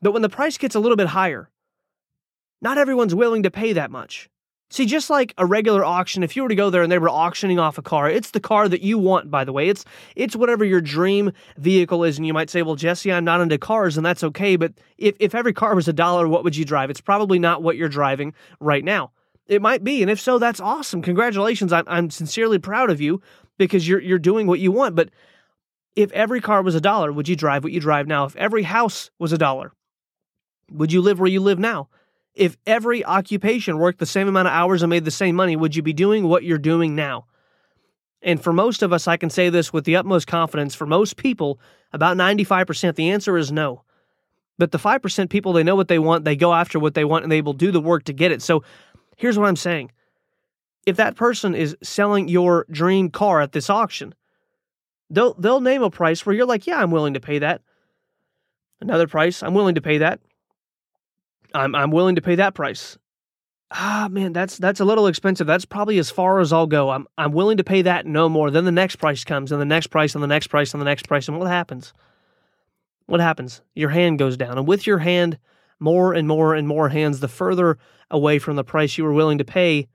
But 0.00 0.12
when 0.12 0.22
the 0.22 0.28
price 0.28 0.56
gets 0.56 0.74
a 0.74 0.80
little 0.80 0.96
bit 0.96 1.08
higher, 1.08 1.50
not 2.62 2.78
everyone's 2.78 3.14
willing 3.14 3.42
to 3.42 3.50
pay 3.50 3.74
that 3.74 3.90
much. 3.90 4.30
See, 4.74 4.86
just 4.86 5.08
like 5.08 5.34
a 5.38 5.46
regular 5.46 5.84
auction, 5.84 6.24
if 6.24 6.34
you 6.34 6.42
were 6.42 6.48
to 6.48 6.56
go 6.56 6.68
there 6.68 6.82
and 6.82 6.90
they 6.90 6.98
were 6.98 7.08
auctioning 7.08 7.60
off 7.60 7.78
a 7.78 7.82
car, 7.82 8.10
it's 8.10 8.32
the 8.32 8.40
car 8.40 8.68
that 8.68 8.82
you 8.82 8.98
want, 8.98 9.30
by 9.30 9.44
the 9.44 9.52
way. 9.52 9.68
It's 9.68 9.84
it's 10.16 10.34
whatever 10.34 10.64
your 10.64 10.80
dream 10.80 11.30
vehicle 11.56 12.02
is. 12.02 12.16
And 12.16 12.26
you 12.26 12.34
might 12.34 12.50
say, 12.50 12.62
well, 12.62 12.74
Jesse, 12.74 13.12
I'm 13.12 13.24
not 13.24 13.40
into 13.40 13.56
cars, 13.56 13.96
and 13.96 14.04
that's 14.04 14.24
okay. 14.24 14.56
But 14.56 14.72
if, 14.98 15.14
if 15.20 15.32
every 15.32 15.52
car 15.52 15.76
was 15.76 15.86
a 15.86 15.92
dollar, 15.92 16.26
what 16.26 16.42
would 16.42 16.56
you 16.56 16.64
drive? 16.64 16.90
It's 16.90 17.00
probably 17.00 17.38
not 17.38 17.62
what 17.62 17.76
you're 17.76 17.88
driving 17.88 18.34
right 18.58 18.82
now. 18.82 19.12
It 19.46 19.62
might 19.62 19.84
be. 19.84 20.02
And 20.02 20.10
if 20.10 20.20
so, 20.20 20.40
that's 20.40 20.58
awesome. 20.58 21.02
Congratulations. 21.02 21.72
I'm, 21.72 21.84
I'm 21.86 22.10
sincerely 22.10 22.58
proud 22.58 22.90
of 22.90 23.00
you 23.00 23.22
because 23.58 23.86
you're 23.86 24.00
you're 24.00 24.18
doing 24.18 24.48
what 24.48 24.58
you 24.58 24.72
want. 24.72 24.96
But 24.96 25.10
if 25.94 26.10
every 26.10 26.40
car 26.40 26.62
was 26.62 26.74
a 26.74 26.80
dollar, 26.80 27.12
would 27.12 27.28
you 27.28 27.36
drive 27.36 27.62
what 27.62 27.72
you 27.72 27.78
drive 27.78 28.08
now? 28.08 28.24
If 28.24 28.34
every 28.34 28.64
house 28.64 29.12
was 29.20 29.32
a 29.32 29.38
dollar, 29.38 29.70
would 30.72 30.92
you 30.92 31.00
live 31.00 31.20
where 31.20 31.30
you 31.30 31.42
live 31.42 31.60
now? 31.60 31.90
If 32.34 32.56
every 32.66 33.04
occupation 33.04 33.78
worked 33.78 33.98
the 33.98 34.06
same 34.06 34.28
amount 34.28 34.48
of 34.48 34.54
hours 34.54 34.82
and 34.82 34.90
made 34.90 35.04
the 35.04 35.10
same 35.10 35.36
money, 35.36 35.56
would 35.56 35.76
you 35.76 35.82
be 35.82 35.92
doing 35.92 36.26
what 36.26 36.44
you're 36.44 36.58
doing 36.58 36.94
now? 36.94 37.26
And 38.22 38.42
for 38.42 38.52
most 38.52 38.82
of 38.82 38.92
us, 38.92 39.06
I 39.06 39.16
can 39.16 39.30
say 39.30 39.50
this 39.50 39.72
with 39.72 39.84
the 39.84 39.96
utmost 39.96 40.26
confidence. 40.26 40.74
For 40.74 40.86
most 40.86 41.16
people, 41.16 41.60
about 41.92 42.16
95%, 42.16 42.96
the 42.96 43.10
answer 43.10 43.36
is 43.36 43.52
no. 43.52 43.82
But 44.56 44.72
the 44.72 44.78
5% 44.78 45.28
people, 45.28 45.52
they 45.52 45.62
know 45.62 45.76
what 45.76 45.88
they 45.88 45.98
want, 45.98 46.24
they 46.24 46.36
go 46.36 46.54
after 46.54 46.78
what 46.78 46.94
they 46.94 47.04
want, 47.04 47.24
and 47.24 47.30
they 47.30 47.42
will 47.42 47.52
do 47.52 47.70
the 47.70 47.80
work 47.80 48.04
to 48.04 48.12
get 48.12 48.32
it. 48.32 48.40
So 48.40 48.64
here's 49.16 49.38
what 49.38 49.46
I'm 49.48 49.56
saying 49.56 49.90
if 50.86 50.96
that 50.96 51.16
person 51.16 51.54
is 51.54 51.76
selling 51.82 52.28
your 52.28 52.66
dream 52.70 53.10
car 53.10 53.40
at 53.40 53.52
this 53.52 53.70
auction, 53.70 54.14
they'll, 55.10 55.34
they'll 55.34 55.60
name 55.60 55.82
a 55.82 55.90
price 55.90 56.24
where 56.24 56.34
you're 56.34 56.46
like, 56.46 56.66
yeah, 56.66 56.78
I'm 56.78 56.90
willing 56.90 57.14
to 57.14 57.20
pay 57.20 57.38
that. 57.38 57.62
Another 58.80 59.06
price, 59.06 59.42
I'm 59.42 59.54
willing 59.54 59.76
to 59.76 59.80
pay 59.80 59.98
that. 59.98 60.20
I'm 61.54 61.74
I'm 61.74 61.90
willing 61.90 62.16
to 62.16 62.22
pay 62.22 62.34
that 62.34 62.54
price. 62.54 62.98
Ah 63.70 64.08
man, 64.10 64.32
that's 64.32 64.58
that's 64.58 64.80
a 64.80 64.84
little 64.84 65.06
expensive. 65.06 65.46
That's 65.46 65.64
probably 65.64 65.98
as 65.98 66.10
far 66.10 66.40
as 66.40 66.52
I'll 66.52 66.66
go. 66.66 66.90
I'm 66.90 67.06
I'm 67.16 67.32
willing 67.32 67.56
to 67.56 67.64
pay 67.64 67.82
that 67.82 68.06
no 68.06 68.28
more. 68.28 68.50
Then 68.50 68.64
the 68.64 68.72
next 68.72 68.96
price 68.96 69.24
comes, 69.24 69.52
and 69.52 69.60
the 69.60 69.66
next 69.66 69.88
price, 69.88 70.14
and 70.14 70.22
the 70.22 70.28
next 70.28 70.48
price, 70.48 70.74
and 70.74 70.80
the 70.80 70.84
next 70.84 71.08
price. 71.08 71.28
And 71.28 71.38
what 71.38 71.48
happens? 71.48 71.92
What 73.06 73.20
happens? 73.20 73.62
Your 73.74 73.90
hand 73.90 74.18
goes 74.18 74.36
down. 74.36 74.58
And 74.58 74.66
with 74.66 74.86
your 74.86 74.98
hand, 74.98 75.38
more 75.78 76.14
and 76.14 76.26
more 76.26 76.54
and 76.54 76.66
more 76.66 76.88
hands, 76.88 77.20
the 77.20 77.28
further 77.28 77.78
away 78.10 78.38
from 78.38 78.56
the 78.56 78.64
price 78.64 78.96
you 78.96 79.04
were 79.04 79.12
willing 79.12 79.38
to 79.38 79.44
pay, 79.44 79.88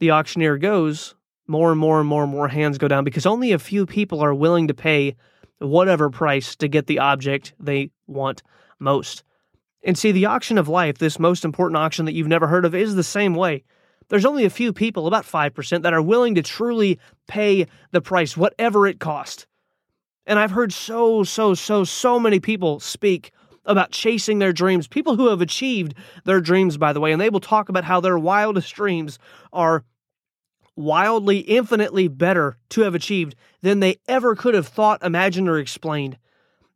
the 0.00 0.10
auctioneer 0.10 0.58
goes, 0.58 1.14
more 1.46 1.70
and 1.70 1.80
more 1.80 2.00
and 2.00 2.08
more 2.08 2.22
and 2.22 2.32
more 2.32 2.48
hands 2.48 2.78
go 2.78 2.88
down 2.88 3.04
because 3.04 3.26
only 3.26 3.52
a 3.52 3.58
few 3.58 3.86
people 3.86 4.20
are 4.20 4.34
willing 4.34 4.68
to 4.68 4.74
pay 4.74 5.16
whatever 5.58 6.10
price 6.10 6.56
to 6.56 6.68
get 6.68 6.86
the 6.86 6.98
object 6.98 7.54
they 7.58 7.90
want 8.06 8.42
most. 8.78 9.22
And 9.82 9.96
see, 9.96 10.12
the 10.12 10.26
auction 10.26 10.58
of 10.58 10.68
life, 10.68 10.98
this 10.98 11.18
most 11.18 11.44
important 11.44 11.78
auction 11.78 12.04
that 12.04 12.12
you've 12.12 12.28
never 12.28 12.46
heard 12.46 12.64
of, 12.64 12.74
is 12.74 12.94
the 12.94 13.02
same 13.02 13.34
way. 13.34 13.64
There's 14.08 14.26
only 14.26 14.44
a 14.44 14.50
few 14.50 14.72
people, 14.72 15.06
about 15.06 15.24
5%, 15.24 15.82
that 15.82 15.94
are 15.94 16.02
willing 16.02 16.34
to 16.34 16.42
truly 16.42 16.98
pay 17.28 17.66
the 17.92 18.00
price, 18.00 18.36
whatever 18.36 18.86
it 18.86 19.00
costs. 19.00 19.46
And 20.26 20.38
I've 20.38 20.50
heard 20.50 20.72
so, 20.72 21.24
so, 21.24 21.54
so, 21.54 21.84
so 21.84 22.20
many 22.20 22.40
people 22.40 22.80
speak 22.80 23.32
about 23.64 23.92
chasing 23.92 24.38
their 24.38 24.52
dreams, 24.52 24.88
people 24.88 25.16
who 25.16 25.28
have 25.28 25.40
achieved 25.40 25.94
their 26.24 26.40
dreams, 26.40 26.76
by 26.76 26.92
the 26.92 27.00
way, 27.00 27.12
and 27.12 27.20
they 27.20 27.30
will 27.30 27.40
talk 27.40 27.68
about 27.68 27.84
how 27.84 28.00
their 28.00 28.18
wildest 28.18 28.74
dreams 28.74 29.18
are 29.52 29.84
wildly, 30.76 31.38
infinitely 31.38 32.08
better 32.08 32.56
to 32.70 32.82
have 32.82 32.94
achieved 32.94 33.34
than 33.62 33.80
they 33.80 33.96
ever 34.08 34.34
could 34.34 34.54
have 34.54 34.66
thought, 34.66 35.02
imagined, 35.02 35.48
or 35.48 35.58
explained 35.58 36.18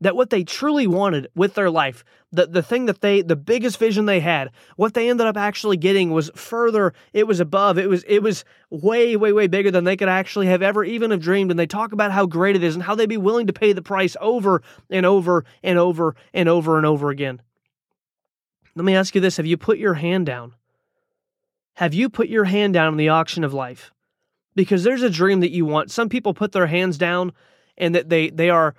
that 0.05 0.15
what 0.15 0.29
they 0.29 0.45
truly 0.45 0.87
wanted 0.87 1.29
with 1.35 1.55
their 1.55 1.71
life, 1.71 2.05
the, 2.31 2.47
the 2.47 2.63
thing 2.63 2.85
that 2.85 3.01
they, 3.01 3.23
the 3.23 3.35
biggest 3.35 3.79
vision 3.79 4.05
they 4.05 4.21
had, 4.21 4.51
what 4.77 4.93
they 4.93 5.09
ended 5.09 5.27
up 5.27 5.39
actually 5.39 5.79
getting 5.79 6.11
was 6.11 6.31
further, 6.35 6.93
it 7.15 7.27
was 7.27 7.41
above, 7.41 7.79
it 7.79 7.89
was, 7.89 8.05
it 8.07 8.23
was 8.23 8.45
way, 8.69 9.17
way, 9.17 9.33
way 9.33 9.47
bigger 9.47 9.71
than 9.71 9.85
they 9.85 9.97
could 9.97 10.11
actually 10.11 10.47
have 10.47 10.61
ever 10.61 10.85
even 10.85 11.11
have 11.11 11.23
dreamed. 11.23 11.51
And 11.51 11.59
they 11.59 11.67
talk 11.67 11.93
about 11.93 12.13
how 12.13 12.27
great 12.27 12.55
it 12.55 12.63
is 12.63 12.75
and 12.75 12.83
how 12.85 12.95
they'd 12.95 13.09
be 13.09 13.17
willing 13.17 13.47
to 13.47 13.55
pay 13.55 13.73
the 13.73 13.81
price 13.81 14.15
over 14.21 14.63
and 14.91 15.07
over 15.07 15.47
and 15.63 15.79
over 15.79 16.15
and 16.35 16.51
over 16.51 16.77
and 16.77 16.85
over 16.85 17.09
again. 17.09 17.41
Let 18.75 18.85
me 18.85 18.95
ask 18.95 19.15
you 19.15 19.23
this 19.23 19.39
Have 19.39 19.47
you 19.47 19.57
put 19.57 19.79
your 19.79 19.95
hand 19.95 20.27
down? 20.27 20.53
Have 21.77 21.95
you 21.95 22.11
put 22.11 22.29
your 22.29 22.45
hand 22.45 22.75
down 22.75 22.93
in 22.93 22.99
the 22.99 23.09
auction 23.09 23.43
of 23.43 23.55
life? 23.55 23.91
Because 24.55 24.85
there's 24.85 25.03
a 25.03 25.09
dream 25.09 25.41
that 25.41 25.51
you 25.51 25.65
want. 25.65 25.91
Some 25.91 26.11
people 26.11 26.35
put 26.35 26.53
their 26.53 26.67
hands 26.67 26.99
down 26.99 27.33
and 27.79 27.95
that 27.95 28.11
they, 28.11 28.29
they 28.29 28.51
are, 28.51 28.75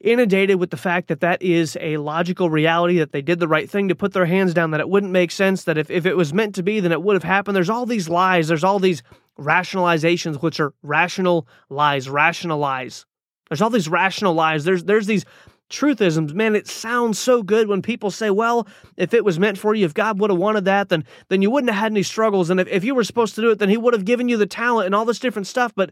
inundated 0.00 0.60
with 0.60 0.70
the 0.70 0.76
fact 0.76 1.08
that 1.08 1.20
that 1.20 1.42
is 1.42 1.76
a 1.80 1.96
logical 1.96 2.50
reality, 2.50 2.98
that 2.98 3.12
they 3.12 3.22
did 3.22 3.40
the 3.40 3.48
right 3.48 3.68
thing 3.68 3.88
to 3.88 3.94
put 3.94 4.12
their 4.12 4.26
hands 4.26 4.54
down, 4.54 4.70
that 4.70 4.80
it 4.80 4.88
wouldn't 4.88 5.12
make 5.12 5.30
sense, 5.30 5.64
that 5.64 5.78
if, 5.78 5.90
if 5.90 6.06
it 6.06 6.16
was 6.16 6.32
meant 6.32 6.54
to 6.54 6.62
be, 6.62 6.80
then 6.80 6.92
it 6.92 7.02
would 7.02 7.14
have 7.14 7.24
happened. 7.24 7.56
There's 7.56 7.70
all 7.70 7.86
these 7.86 8.08
lies, 8.08 8.48
there's 8.48 8.64
all 8.64 8.78
these 8.78 9.02
rationalizations, 9.38 10.42
which 10.42 10.60
are 10.60 10.72
rational 10.82 11.46
lies, 11.68 12.08
rationalize. 12.08 13.06
There's 13.48 13.62
all 13.62 13.70
these 13.70 13.88
rational 13.88 14.34
lies. 14.34 14.64
There's 14.64 14.84
there's 14.84 15.06
these 15.06 15.24
truthisms. 15.70 16.34
Man, 16.34 16.54
it 16.54 16.66
sounds 16.66 17.18
so 17.18 17.42
good 17.42 17.68
when 17.68 17.82
people 17.82 18.10
say, 18.10 18.30
well, 18.30 18.66
if 18.96 19.14
it 19.14 19.24
was 19.24 19.38
meant 19.38 19.58
for 19.58 19.74
you, 19.74 19.84
if 19.84 19.94
God 19.94 20.18
would 20.18 20.30
have 20.30 20.38
wanted 20.38 20.64
that, 20.66 20.88
then 20.88 21.04
then 21.28 21.42
you 21.42 21.50
wouldn't 21.50 21.72
have 21.72 21.80
had 21.80 21.92
any 21.92 22.02
struggles. 22.02 22.50
And 22.50 22.60
if, 22.60 22.68
if 22.68 22.84
you 22.84 22.94
were 22.94 23.04
supposed 23.04 23.34
to 23.36 23.40
do 23.40 23.50
it, 23.50 23.58
then 23.58 23.68
he 23.68 23.76
would 23.76 23.94
have 23.94 24.04
given 24.04 24.28
you 24.28 24.36
the 24.36 24.46
talent 24.46 24.86
and 24.86 24.94
all 24.94 25.04
this 25.04 25.18
different 25.18 25.46
stuff. 25.46 25.72
But 25.74 25.90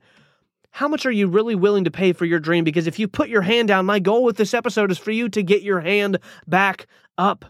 how 0.77 0.89
much 0.89 1.07
are 1.07 1.11
you 1.11 1.27
really 1.27 1.55
willing 1.55 1.85
to 1.85 1.91
pay 1.91 2.13
for 2.13 2.27
your 2.27 2.39
dream? 2.39 2.63
Because 2.63 2.87
if 2.87 2.99
you 2.99 3.09
put 3.09 3.31
your 3.31 3.41
hand 3.41 3.69
down, 3.69 3.87
my 3.87 3.99
goal 3.99 4.25
with 4.25 4.37
this 4.37 4.53
episode 4.53 4.91
is 4.91 4.99
for 4.99 5.11
you 5.11 5.27
to 5.31 5.43
get 5.43 5.63
your 5.63 5.81
hand 5.81 6.19
back 6.47 6.87
up. 7.17 7.47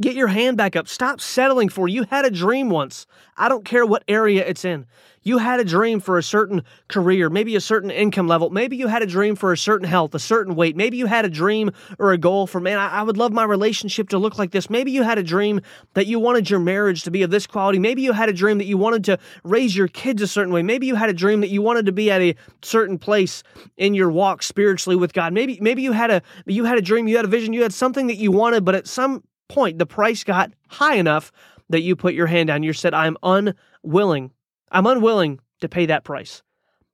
Get 0.00 0.14
your 0.14 0.28
hand 0.28 0.56
back 0.56 0.76
up. 0.76 0.88
Stop 0.88 1.20
settling 1.20 1.68
for 1.68 1.86
you 1.86 2.04
had 2.04 2.24
a 2.24 2.30
dream 2.30 2.70
once. 2.70 3.06
I 3.36 3.50
don't 3.50 3.66
care 3.66 3.84
what 3.84 4.02
area 4.08 4.46
it's 4.46 4.64
in. 4.64 4.86
You 5.22 5.36
had 5.36 5.60
a 5.60 5.64
dream 5.64 6.00
for 6.00 6.16
a 6.16 6.22
certain 6.22 6.62
career, 6.88 7.28
maybe 7.28 7.54
a 7.54 7.60
certain 7.60 7.90
income 7.90 8.26
level. 8.26 8.48
Maybe 8.48 8.78
you 8.78 8.86
had 8.86 9.02
a 9.02 9.06
dream 9.06 9.36
for 9.36 9.52
a 9.52 9.58
certain 9.58 9.86
health, 9.86 10.14
a 10.14 10.18
certain 10.18 10.54
weight. 10.54 10.74
Maybe 10.74 10.96
you 10.96 11.04
had 11.04 11.26
a 11.26 11.28
dream 11.28 11.70
or 11.98 12.12
a 12.12 12.18
goal 12.18 12.46
for, 12.46 12.60
man, 12.60 12.78
I, 12.78 13.00
I 13.00 13.02
would 13.02 13.18
love 13.18 13.30
my 13.30 13.44
relationship 13.44 14.08
to 14.10 14.18
look 14.18 14.38
like 14.38 14.52
this. 14.52 14.70
Maybe 14.70 14.90
you 14.90 15.02
had 15.02 15.18
a 15.18 15.22
dream 15.22 15.60
that 15.92 16.06
you 16.06 16.18
wanted 16.18 16.48
your 16.48 16.60
marriage 16.60 17.02
to 17.02 17.10
be 17.10 17.22
of 17.22 17.30
this 17.30 17.46
quality. 17.46 17.78
Maybe 17.78 18.00
you 18.00 18.12
had 18.12 18.30
a 18.30 18.32
dream 18.32 18.56
that 18.56 18.64
you 18.64 18.78
wanted 18.78 19.04
to 19.04 19.18
raise 19.44 19.76
your 19.76 19.88
kids 19.88 20.22
a 20.22 20.26
certain 20.26 20.54
way. 20.54 20.62
Maybe 20.62 20.86
you 20.86 20.94
had 20.94 21.10
a 21.10 21.14
dream 21.14 21.42
that 21.42 21.50
you 21.50 21.60
wanted 21.60 21.84
to 21.84 21.92
be 21.92 22.10
at 22.10 22.22
a 22.22 22.34
certain 22.62 22.96
place 22.96 23.42
in 23.76 23.92
your 23.92 24.10
walk 24.10 24.42
spiritually 24.42 24.96
with 24.96 25.12
God. 25.12 25.34
Maybe 25.34 25.58
maybe 25.60 25.82
you 25.82 25.92
had 25.92 26.10
a 26.10 26.22
you 26.46 26.64
had 26.64 26.78
a 26.78 26.82
dream, 26.82 27.06
you 27.06 27.16
had 27.16 27.26
a 27.26 27.28
vision, 27.28 27.52
you 27.52 27.62
had 27.62 27.74
something 27.74 28.06
that 28.06 28.16
you 28.16 28.32
wanted, 28.32 28.64
but 28.64 28.74
at 28.74 28.86
some 28.86 29.22
point 29.50 29.78
the 29.78 29.86
price 29.86 30.24
got 30.24 30.52
high 30.68 30.94
enough 30.94 31.32
that 31.68 31.82
you 31.82 31.96
put 31.96 32.14
your 32.14 32.26
hand 32.26 32.46
down. 32.48 32.62
You 32.62 32.72
said, 32.72 32.94
I'm 32.94 33.16
unwilling. 33.22 34.30
I'm 34.70 34.86
unwilling 34.86 35.40
to 35.60 35.68
pay 35.68 35.86
that 35.86 36.04
price. 36.04 36.42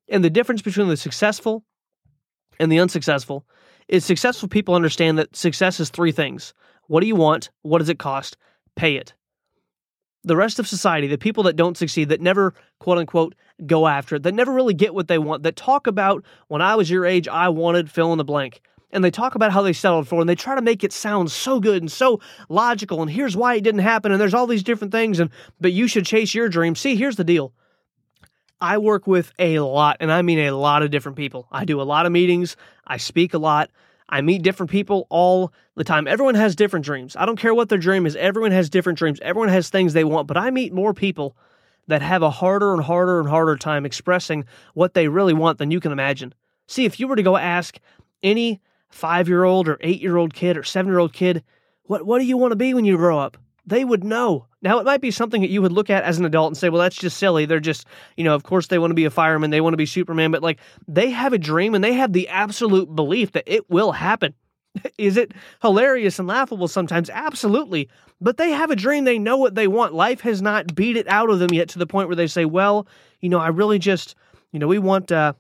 And 0.09 0.25
the 0.25 0.31
difference 0.31 0.63
between 0.63 0.89
the 0.89 0.97
successful 0.97 1.65
and 2.59 2.71
the 2.71 2.79
unsuccessful 2.79 3.47
is 3.89 4.05
successful 4.05 4.49
people 4.49 4.75
understand 4.75 5.19
that 5.19 5.37
success 5.37 5.81
is 5.81 5.91
three 5.91 6.13
things. 6.13 6.55
What 6.89 7.01
do 7.01 7.07
you 7.07 7.17
want? 7.17 7.51
What 7.63 7.79
does 7.79 7.89
it 7.89 7.99
cost? 7.99 8.37
Pay 8.75 8.97
it. 8.97 9.15
The 10.25 10.37
rest 10.37 10.59
of 10.59 10.67
society, 10.67 11.07
the 11.07 11.19
people 11.19 11.45
that 11.45 11.57
don't 11.57 11.77
succeed, 11.77 12.09
that 12.09 12.21
never, 12.21 12.55
quote 12.81 12.99
unquote, 12.99 13.35
go 13.65 13.87
after 13.87 14.17
it, 14.17 14.25
that 14.25 14.35
never 14.35 14.53
really 14.53 14.75
get 14.75 14.95
what 14.95 15.09
they 15.09 15.19
want, 15.19 15.45
that 15.45 15.57
talk 15.57 15.87
about 15.87 16.25
when 16.49 16.63
I 16.63 16.75
was 16.75 16.91
your 16.91 17.07
age, 17.07 17.29
I 17.29 17.49
wanted 17.49 17.91
fill 17.91 18.13
in 18.13 18.19
the 18.19 18.25
blank 18.25 18.61
and 18.97 19.05
they 19.05 19.11
talk 19.11 19.35
about 19.35 19.53
how 19.53 19.63
they 19.63 19.73
settled 19.73 20.09
for 20.09 20.21
and 20.21 20.29
they 20.29 20.35
try 20.35 20.55
to 20.55 20.63
make 20.63 20.83
it 20.83 20.93
sound 20.93 21.31
so 21.31 21.61
good 21.61 21.83
and 21.83 21.93
so 21.93 22.19
logical 22.49 23.03
and 23.03 23.11
here's 23.11 23.37
why 23.37 23.55
it 23.55 23.61
didn't 23.61 23.83
happen 23.83 24.11
and 24.11 24.21
there's 24.21 24.35
all 24.35 24.47
these 24.47 24.63
different 24.63 24.91
things 24.91 25.21
and 25.21 25.31
but 25.61 25.73
you 25.73 25.87
should 25.87 26.07
chase 26.07 26.35
your 26.35 26.49
dream. 26.49 26.75
See, 26.75 26.97
here's 26.97 27.17
the 27.17 27.25
deal. 27.25 27.53
I 28.61 28.79
work 28.79 29.07
with 29.07 29.33
a 29.39 29.59
lot 29.61 29.99
and 30.01 30.11
I 30.11 30.23
mean 30.23 30.39
a 30.39 30.51
lot 30.53 30.83
of 30.83 30.91
different 30.91 31.17
people. 31.17 31.47
I 31.53 31.67
do 31.67 31.81
a 31.81 31.85
lot 31.85 32.07
of 32.07 32.13
meetings, 32.13 32.57
I 32.87 32.97
speak 32.97 33.35
a 33.35 33.39
lot. 33.39 33.71
I 34.09 34.21
meet 34.21 34.43
different 34.43 34.71
people 34.71 35.07
all 35.11 35.53
the 35.75 35.83
time. 35.85 36.07
Everyone 36.07 36.37
has 36.37 36.55
different 36.55 36.85
dreams. 36.85 37.17
I 37.17 37.27
don't 37.27 37.39
care 37.39 37.53
what 37.53 37.69
their 37.69 37.79
dream 37.79 38.07
is. 38.07 38.15
Everyone 38.15 38.53
has 38.53 38.71
different 38.71 38.99
dreams. 38.99 39.19
Everyone 39.21 39.49
has 39.49 39.69
things 39.69 39.93
they 39.93 40.05
want, 40.05 40.29
but 40.29 40.37
I 40.37 40.51
meet 40.51 40.73
more 40.73 40.95
people 40.95 41.37
that 41.89 42.03
have 42.03 42.23
a 42.23 42.31
harder 42.31 42.73
and 42.73 42.83
harder 42.83 43.19
and 43.19 43.29
harder 43.29 43.57
time 43.57 43.85
expressing 43.85 44.45
what 44.75 44.95
they 44.95 45.09
really 45.09 45.35
want 45.35 45.59
than 45.59 45.73
you 45.73 45.81
can 45.81 45.93
imagine. 45.93 46.33
See, 46.69 46.85
if 46.85 47.01
you 47.01 47.09
were 47.09 47.17
to 47.17 47.23
go 47.23 47.37
ask 47.37 47.79
any 48.23 48.61
five 48.89 49.29
year 49.29 49.45
old 49.45 49.69
or 49.69 49.79
eight 49.81 50.01
year 50.01 50.17
old 50.17 50.35
kid 50.35 50.57
or 50.57 50.63
seven 50.63 50.91
year 50.91 50.99
old 50.99 51.13
kid, 51.13 51.43
what, 51.85 52.05
what 52.05 52.19
do 52.19 52.25
you 52.25 52.37
want 52.37 52.53
to 52.53 52.57
be 52.57 52.75
when 52.75 52.85
you 52.85 52.97
grow 52.97 53.19
up? 53.19 53.37
They 53.67 53.85
would 53.85 54.05
know. 54.05 54.47
Now, 54.63 54.79
it 54.79 54.85
might 54.85 55.01
be 55.01 55.11
something 55.11 55.41
that 55.43 55.51
you 55.51 55.61
would 55.63 55.73
look 55.73 55.91
at 55.91 56.05
as 56.05 56.19
an 56.19 56.25
adult 56.25 56.49
and 56.49 56.57
say, 56.57 56.69
well, 56.69 56.81
that's 56.81 56.97
just 56.97 57.19
silly. 57.19 57.47
They're 57.47 57.61
just, 57.61 57.87
you 58.17 58.25
know, 58.25 58.35
of 58.35 58.45
course 58.45 58.69
they 58.69 58.79
want 58.79 58.91
to 58.91 58.97
be 58.97 59.05
a 59.05 59.11
fireman, 59.11 59.51
they 59.51 59.61
want 59.61 59.73
to 59.73 59.79
be 59.79 59.87
Superman, 59.87 60.31
but 60.31 60.43
like 60.43 60.59
they 60.87 61.11
have 61.11 61.33
a 61.33 61.39
dream 61.39 61.75
and 61.75 61.83
they 61.83 61.95
have 61.95 62.13
the 62.13 62.29
absolute 62.29 62.95
belief 62.95 63.33
that 63.33 63.45
it 63.47 63.69
will 63.69 63.93
happen. 63.93 64.35
Is 64.99 65.17
it 65.17 65.33
hilarious 65.63 66.19
and 66.19 66.29
laughable 66.29 66.69
sometimes? 66.69 67.11
Absolutely. 67.11 67.89
But 68.21 68.37
they 68.37 68.51
have 68.51 68.71
a 68.71 68.77
dream. 68.77 69.05
They 69.05 69.19
know 69.19 69.37
what 69.37 69.55
they 69.55 69.69
want. 69.69 69.95
Life 69.95 70.21
has 70.21 70.41
not 70.41 70.75
beat 70.75 70.97
it 70.97 71.09
out 71.09 71.31
of 71.31 71.39
them 71.39 71.53
yet 71.53 71.69
to 71.71 71.79
the 71.79 71.87
point 71.87 72.09
where 72.09 72.17
they 72.17 72.27
say, 72.27 72.45
well, 72.45 72.87
you 73.21 73.29
know, 73.29 73.39
I 73.39 73.49
really 73.49 73.79
just, 73.79 74.15
you 74.53 74.59
know, 74.59 74.69
we 74.69 74.79
want, 74.79 75.11
uh, 75.13 75.35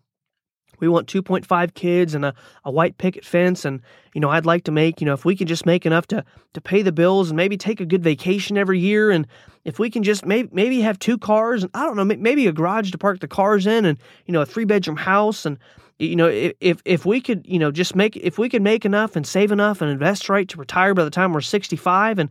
we 0.81 0.89
want 0.89 1.09
2.5 1.09 1.75
kids 1.75 2.15
and 2.15 2.25
a, 2.25 2.35
a 2.65 2.71
white 2.71 2.99
picket 2.99 3.25
fence 3.25 3.65
and 3.65 3.81
you 4.15 4.21
know 4.21 4.31
i'd 4.31 4.47
like 4.47 4.65
to 4.65 4.73
make 4.73 5.01
you 5.01 5.07
know 5.07 5.13
if 5.13 5.25
we 5.25 5.37
could 5.37 5.49
just 5.49 5.67
make 5.67 5.87
enough 5.87 6.07
to 6.07 6.25
to 6.53 6.61
pay 6.61 6.83
the 6.83 6.93
bills 6.93 7.31
and 7.31 7.37
maybe 7.37 7.57
take 7.57 7.81
a 7.81 7.87
good 7.87 8.03
vacation 8.03 8.57
every 8.57 8.79
year 8.79 9.11
and 9.11 9.27
if 9.65 9.79
we 9.79 9.91
can 9.91 10.03
just 10.03 10.25
maybe 10.25 10.49
maybe 10.53 10.81
have 10.81 10.99
two 10.99 11.19
cars 11.19 11.63
and 11.63 11.71
i 11.75 11.85
don't 11.85 11.97
know 11.97 12.05
maybe 12.05 12.47
a 12.47 12.53
garage 12.53 12.91
to 12.91 12.99
park 12.99 13.21
the 13.21 13.29
cars 13.29 13.67
in 13.67 13.85
and 13.85 13.99
you 14.27 14.33
know 14.33 14.43
a 14.43 14.47
three 14.47 14.65
bedroom 14.65 14.97
house 14.97 15.47
and 15.47 15.59
you 15.99 16.17
know 16.17 16.29
if 16.61 16.83
if 16.85 17.07
we 17.07 17.21
could 17.21 17.47
you 17.47 17.59
know 17.59 17.71
just 17.71 17.95
make 17.95 18.17
if 18.17 18.39
we 18.39 18.49
could 18.49 18.63
make 18.63 18.85
enough 18.85 19.17
and 19.17 19.27
save 19.27 19.53
enough 19.53 19.81
and 19.81 19.91
invest 19.91 20.29
right 20.29 20.49
to 20.49 20.59
retire 20.59 20.95
by 20.95 21.05
the 21.05 21.11
time 21.11 21.33
we're 21.33 21.41
65 21.41 22.19
and 22.19 22.31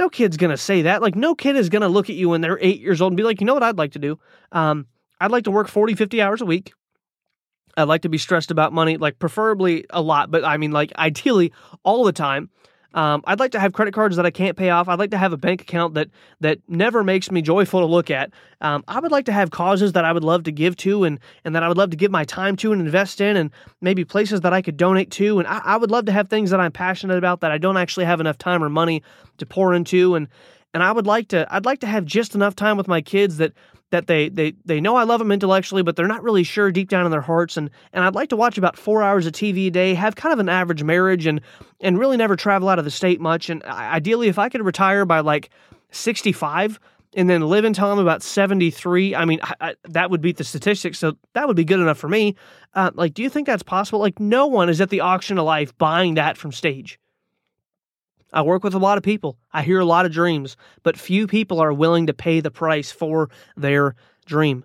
no 0.00 0.08
kid's 0.08 0.38
gonna 0.38 0.56
say 0.56 0.82
that. 0.82 1.02
Like 1.02 1.14
no 1.14 1.34
kid 1.34 1.56
is 1.56 1.68
gonna 1.68 1.88
look 1.88 2.08
at 2.08 2.16
you 2.16 2.30
when 2.30 2.40
they're 2.40 2.58
eight 2.60 2.80
years 2.80 3.00
old 3.00 3.12
and 3.12 3.16
be 3.16 3.22
like 3.22 3.40
you 3.40 3.46
know 3.46 3.54
what 3.54 3.62
i'd 3.62 3.78
like 3.78 3.92
to 3.92 3.98
do? 3.98 4.18
Um, 4.50 4.86
i'd 5.20 5.30
like 5.30 5.44
to 5.44 5.50
work 5.50 5.68
40 5.68 5.94
50 5.94 6.22
hours 6.22 6.40
a 6.40 6.46
week 6.46 6.72
I'd 7.76 7.84
like 7.84 8.02
to 8.02 8.08
be 8.08 8.18
stressed 8.18 8.50
about 8.50 8.72
money, 8.72 8.96
like 8.96 9.18
preferably 9.18 9.86
a 9.90 10.02
lot, 10.02 10.30
but 10.30 10.44
I 10.44 10.56
mean, 10.56 10.72
like 10.72 10.92
ideally 10.96 11.52
all 11.84 12.04
the 12.04 12.12
time. 12.12 12.50
Um, 12.92 13.22
I'd 13.24 13.38
like 13.38 13.52
to 13.52 13.60
have 13.60 13.72
credit 13.72 13.94
cards 13.94 14.16
that 14.16 14.26
I 14.26 14.30
can't 14.30 14.56
pay 14.56 14.70
off. 14.70 14.88
I'd 14.88 14.98
like 14.98 15.12
to 15.12 15.18
have 15.18 15.32
a 15.32 15.36
bank 15.36 15.62
account 15.62 15.94
that 15.94 16.08
that 16.40 16.58
never 16.66 17.04
makes 17.04 17.30
me 17.30 17.40
joyful 17.40 17.80
to 17.80 17.86
look 17.86 18.10
at. 18.10 18.32
Um, 18.60 18.82
I 18.88 18.98
would 18.98 19.12
like 19.12 19.26
to 19.26 19.32
have 19.32 19.52
causes 19.52 19.92
that 19.92 20.04
I 20.04 20.12
would 20.12 20.24
love 20.24 20.42
to 20.44 20.52
give 20.52 20.76
to, 20.78 21.04
and 21.04 21.20
and 21.44 21.54
that 21.54 21.62
I 21.62 21.68
would 21.68 21.78
love 21.78 21.90
to 21.90 21.96
give 21.96 22.10
my 22.10 22.24
time 22.24 22.56
to 22.56 22.72
and 22.72 22.80
invest 22.80 23.20
in, 23.20 23.36
and 23.36 23.50
maybe 23.80 24.04
places 24.04 24.40
that 24.40 24.52
I 24.52 24.60
could 24.60 24.76
donate 24.76 25.10
to. 25.12 25.38
And 25.38 25.46
I, 25.46 25.60
I 25.64 25.76
would 25.76 25.90
love 25.90 26.06
to 26.06 26.12
have 26.12 26.28
things 26.28 26.50
that 26.50 26.60
I'm 26.60 26.72
passionate 26.72 27.16
about 27.16 27.40
that 27.40 27.52
I 27.52 27.58
don't 27.58 27.76
actually 27.76 28.06
have 28.06 28.20
enough 28.20 28.38
time 28.38 28.62
or 28.62 28.68
money 28.68 29.02
to 29.38 29.46
pour 29.46 29.72
into, 29.72 30.16
and 30.16 30.26
and 30.74 30.82
I 30.82 30.90
would 30.90 31.06
like 31.06 31.28
to 31.28 31.46
I'd 31.48 31.66
like 31.66 31.80
to 31.80 31.86
have 31.86 32.04
just 32.04 32.34
enough 32.34 32.56
time 32.56 32.76
with 32.76 32.88
my 32.88 33.00
kids 33.00 33.36
that 33.36 33.52
that 33.90 34.06
they 34.06 34.28
they 34.28 34.54
they 34.64 34.80
know 34.80 34.96
I 34.96 35.04
love 35.04 35.18
them 35.18 35.32
intellectually, 35.32 35.82
but 35.82 35.96
they're 35.96 36.06
not 36.06 36.22
really 36.22 36.42
sure 36.44 36.70
deep 36.70 36.88
down 36.88 37.04
in 37.04 37.10
their 37.10 37.20
hearts. 37.20 37.56
And 37.56 37.70
and 37.92 38.04
I'd 38.04 38.14
like 38.14 38.28
to 38.30 38.36
watch 38.36 38.58
about 38.58 38.76
four 38.76 39.02
hours 39.02 39.26
of 39.26 39.32
TV 39.32 39.66
a 39.66 39.70
day, 39.70 39.94
have 39.94 40.16
kind 40.16 40.32
of 40.32 40.38
an 40.38 40.48
average 40.48 40.82
marriage, 40.82 41.26
and 41.26 41.40
and 41.80 41.98
really 41.98 42.16
never 42.16 42.36
travel 42.36 42.68
out 42.68 42.78
of 42.78 42.84
the 42.84 42.90
state 42.90 43.20
much. 43.20 43.50
And 43.50 43.62
ideally, 43.64 44.28
if 44.28 44.38
I 44.38 44.48
could 44.48 44.64
retire 44.64 45.04
by 45.04 45.20
like 45.20 45.50
sixty 45.90 46.32
five. 46.32 46.78
And 47.16 47.28
then 47.28 47.40
live 47.40 47.64
until 47.64 47.90
I'm 47.90 47.98
about 47.98 48.22
73. 48.22 49.16
I 49.16 49.24
mean, 49.24 49.40
I, 49.42 49.54
I, 49.60 49.74
that 49.88 50.12
would 50.12 50.20
beat 50.20 50.36
the 50.36 50.44
statistics. 50.44 50.96
So 50.96 51.16
that 51.34 51.48
would 51.48 51.56
be 51.56 51.64
good 51.64 51.80
enough 51.80 51.98
for 51.98 52.08
me. 52.08 52.36
Uh, 52.74 52.92
like, 52.94 53.14
do 53.14 53.22
you 53.24 53.28
think 53.28 53.48
that's 53.48 53.64
possible? 53.64 53.98
Like, 53.98 54.20
no 54.20 54.46
one 54.46 54.68
is 54.68 54.80
at 54.80 54.90
the 54.90 55.00
auction 55.00 55.36
of 55.36 55.44
life 55.44 55.76
buying 55.76 56.14
that 56.14 56.36
from 56.36 56.52
stage. 56.52 57.00
I 58.32 58.42
work 58.42 58.62
with 58.64 58.74
a 58.74 58.78
lot 58.78 58.98
of 58.98 59.04
people. 59.04 59.36
I 59.52 59.62
hear 59.62 59.80
a 59.80 59.84
lot 59.84 60.06
of 60.06 60.12
dreams, 60.12 60.56
but 60.82 60.96
few 60.96 61.26
people 61.26 61.60
are 61.60 61.72
willing 61.72 62.06
to 62.06 62.14
pay 62.14 62.40
the 62.40 62.50
price 62.50 62.90
for 62.92 63.28
their 63.56 63.96
dream. 64.26 64.64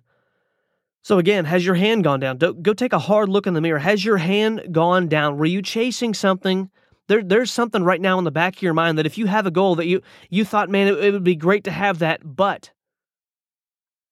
So, 1.01 1.19
again, 1.19 1.45
has 1.45 1.65
your 1.65 1.75
hand 1.75 2.03
gone 2.03 2.19
down? 2.19 2.38
Go 2.38 2.74
take 2.74 2.93
a 2.93 3.00
hard 3.00 3.29
look 3.29 3.45
in 3.45 3.53
the 3.53 3.62
mirror. 3.62 3.79
Has 3.79 4.03
your 4.03 4.17
hand 4.17 4.62
gone 4.72 5.07
down? 5.07 5.38
Were 5.38 5.45
you 5.45 5.62
chasing 5.62 6.13
something? 6.13 6.72
There, 7.07 7.24
there's 7.24 7.51
something 7.51 7.84
right 7.84 8.01
now 8.01 8.17
in 8.17 8.24
the 8.24 8.31
back 8.31 8.55
of 8.55 8.62
your 8.63 8.74
mind 8.74 8.98
that 8.98 9.05
if 9.05 9.17
you 9.17 9.27
have 9.27 9.45
a 9.45 9.51
goal 9.51 9.75
that 9.75 9.86
you 9.86 10.01
you 10.29 10.43
thought, 10.43 10.69
man, 10.69 10.88
it, 10.88 10.98
it 11.03 11.13
would 11.13 11.24
be 11.24 11.36
great 11.36 11.63
to 11.65 11.72
have 11.72 12.00
that, 12.00 12.22
but 12.24 12.72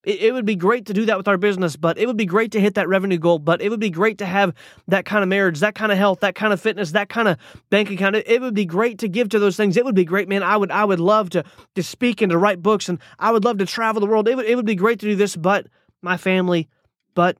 it, 0.04 0.34
would 0.34 0.46
be 0.46 0.56
great 0.56 0.86
to 0.88 0.94
do 0.94 1.06
that 1.06 1.18
with 1.18 1.28
our 1.28 1.38
business, 1.38 1.76
but 1.76 1.98
it 1.98 2.08
would 2.08 2.18
be 2.18 2.26
great 2.26 2.52
to 2.52 2.60
hit 2.60 2.76
that 2.76 2.90
revenue 2.90 3.18
goal, 3.18 3.40
but 3.40 3.62
it 3.62 3.70
would 3.70 3.80
be 3.80 3.90
great 3.90 4.18
to 4.18 4.26
have 4.26 4.54
that 4.88 5.06
kind 5.06 5.24
of 5.24 5.30
marriage, 5.30 5.60
that 5.62 5.76
kind 5.76 5.92
of 5.92 5.98
health, 5.98 6.20
that 6.20 6.36
kind 6.36 6.52
of 6.52 6.60
fitness, 6.60 6.92
that 6.92 7.10
kind 7.10 7.28
of 7.28 7.38
bank 7.70 7.90
account. 7.90 8.18
It, 8.18 8.28
it 8.28 8.42
would 8.42 8.54
be 8.54 8.66
great 8.66 9.00
to 9.00 9.08
give 9.08 9.30
to 9.30 9.40
those 9.40 9.56
things. 9.56 9.78
It 9.78 9.86
would 9.86 9.96
be 9.96 10.04
great, 10.04 10.28
man. 10.28 10.44
I 10.44 10.58
would 10.58 10.72
I 10.72 10.84
would 10.84 11.00
love 11.00 11.30
to 11.32 11.44
to 11.76 11.84
speak 11.84 12.22
and 12.22 12.32
to 12.32 12.38
write 12.38 12.62
books 12.62 12.90
and 12.90 13.00
I 13.18 13.32
would 13.32 13.46
love 13.46 13.60
to 13.60 13.66
travel 13.66 14.02
the 14.02 14.08
world. 14.08 14.28
It 14.28 14.36
would 14.36 14.46
it 14.46 14.56
would 14.56 14.66
be 14.66 14.76
great 14.76 15.00
to 15.00 15.06
do 15.06 15.16
this, 15.16 15.36
but 15.36 15.68
my 16.02 16.18
family, 16.18 16.68
but 17.16 17.38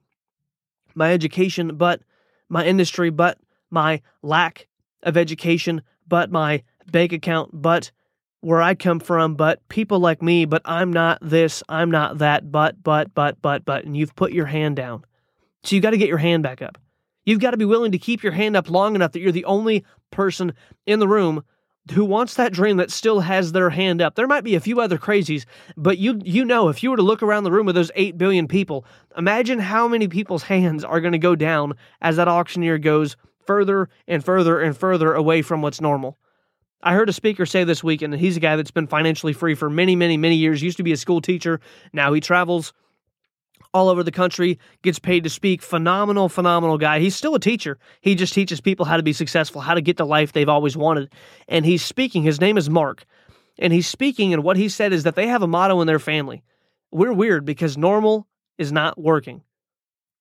my 0.94 1.12
education, 1.12 1.76
but 1.76 2.00
my 2.48 2.64
industry, 2.64 3.10
but 3.10 3.38
my 3.70 4.00
lack 4.22 4.68
of 5.02 5.16
education, 5.16 5.82
but 6.08 6.30
my 6.30 6.62
bank 6.90 7.12
account, 7.12 7.50
but 7.52 7.90
where 8.44 8.60
I 8.60 8.74
come 8.74 9.00
from, 9.00 9.34
but 9.34 9.66
people 9.68 9.98
like 10.00 10.22
me, 10.22 10.44
but 10.44 10.62
I'm 10.64 10.92
not 10.92 11.18
this, 11.22 11.62
I'm 11.68 11.90
not 11.90 12.18
that, 12.18 12.52
but, 12.52 12.82
but, 12.82 13.14
but, 13.14 13.40
but, 13.40 13.64
but, 13.64 13.84
and 13.84 13.96
you've 13.96 14.14
put 14.14 14.32
your 14.32 14.46
hand 14.46 14.76
down. 14.76 15.04
So 15.62 15.74
you 15.74 15.82
got 15.82 15.90
to 15.90 15.96
get 15.96 16.08
your 16.08 16.18
hand 16.18 16.42
back 16.42 16.60
up. 16.60 16.76
You've 17.24 17.40
got 17.40 17.52
to 17.52 17.56
be 17.56 17.64
willing 17.64 17.92
to 17.92 17.98
keep 17.98 18.22
your 18.22 18.32
hand 18.32 18.54
up 18.54 18.68
long 18.68 18.94
enough 18.94 19.12
that 19.12 19.20
you're 19.20 19.32
the 19.32 19.46
only 19.46 19.84
person 20.10 20.52
in 20.86 20.98
the 20.98 21.08
room 21.08 21.42
who 21.92 22.04
wants 22.04 22.34
that 22.34 22.52
dream 22.52 22.76
that 22.78 22.90
still 22.90 23.20
has 23.20 23.52
their 23.52 23.70
hand 23.70 24.02
up. 24.02 24.14
There 24.14 24.26
might 24.26 24.44
be 24.44 24.54
a 24.54 24.60
few 24.60 24.80
other 24.80 24.98
crazies, 24.98 25.44
but 25.76 25.98
you 25.98 26.20
you 26.24 26.44
know 26.44 26.68
if 26.68 26.82
you 26.82 26.90
were 26.90 26.96
to 26.96 27.02
look 27.02 27.22
around 27.22 27.44
the 27.44 27.52
room 27.52 27.68
of 27.68 27.74
those 27.74 27.90
8 27.94 28.16
billion 28.16 28.48
people, 28.48 28.86
imagine 29.16 29.58
how 29.58 29.86
many 29.86 30.08
people's 30.08 30.44
hands 30.44 30.82
are 30.84 31.00
going 31.00 31.12
to 31.12 31.18
go 31.18 31.34
down 31.34 31.74
as 32.00 32.16
that 32.16 32.28
auctioneer 32.28 32.78
goes 32.78 33.16
further 33.46 33.90
and 34.06 34.24
further 34.24 34.60
and 34.60 34.76
further 34.76 35.12
away 35.14 35.42
from 35.42 35.60
what's 35.60 35.80
normal. 35.80 36.18
I 36.84 36.92
heard 36.92 37.08
a 37.08 37.14
speaker 37.14 37.46
say 37.46 37.64
this 37.64 37.82
week, 37.82 38.02
and 38.02 38.14
he's 38.14 38.36
a 38.36 38.40
guy 38.40 38.56
that's 38.56 38.70
been 38.70 38.86
financially 38.86 39.32
free 39.32 39.54
for 39.54 39.70
many, 39.70 39.96
many, 39.96 40.18
many 40.18 40.36
years. 40.36 40.62
Used 40.62 40.76
to 40.76 40.82
be 40.82 40.92
a 40.92 40.98
school 40.98 41.22
teacher. 41.22 41.58
Now 41.94 42.12
he 42.12 42.20
travels 42.20 42.74
all 43.72 43.88
over 43.88 44.02
the 44.02 44.12
country, 44.12 44.58
gets 44.82 44.98
paid 44.98 45.24
to 45.24 45.30
speak. 45.30 45.62
Phenomenal, 45.62 46.28
phenomenal 46.28 46.76
guy. 46.76 47.00
He's 47.00 47.16
still 47.16 47.34
a 47.34 47.40
teacher. 47.40 47.78
He 48.02 48.14
just 48.14 48.34
teaches 48.34 48.60
people 48.60 48.84
how 48.84 48.98
to 48.98 49.02
be 49.02 49.14
successful, 49.14 49.62
how 49.62 49.72
to 49.72 49.80
get 49.80 49.96
the 49.96 50.04
life 50.04 50.32
they've 50.32 50.48
always 50.48 50.76
wanted. 50.76 51.10
And 51.48 51.64
he's 51.64 51.82
speaking. 51.82 52.22
His 52.22 52.38
name 52.38 52.58
is 52.58 52.68
Mark. 52.68 53.04
And 53.58 53.72
he's 53.72 53.88
speaking, 53.88 54.34
and 54.34 54.44
what 54.44 54.58
he 54.58 54.68
said 54.68 54.92
is 54.92 55.04
that 55.04 55.16
they 55.16 55.26
have 55.28 55.42
a 55.42 55.46
motto 55.46 55.80
in 55.80 55.86
their 55.86 55.98
family. 55.98 56.42
We're 56.92 57.12
weird 57.12 57.46
because 57.46 57.78
normal 57.78 58.26
is 58.58 58.72
not 58.72 59.00
working. 59.00 59.42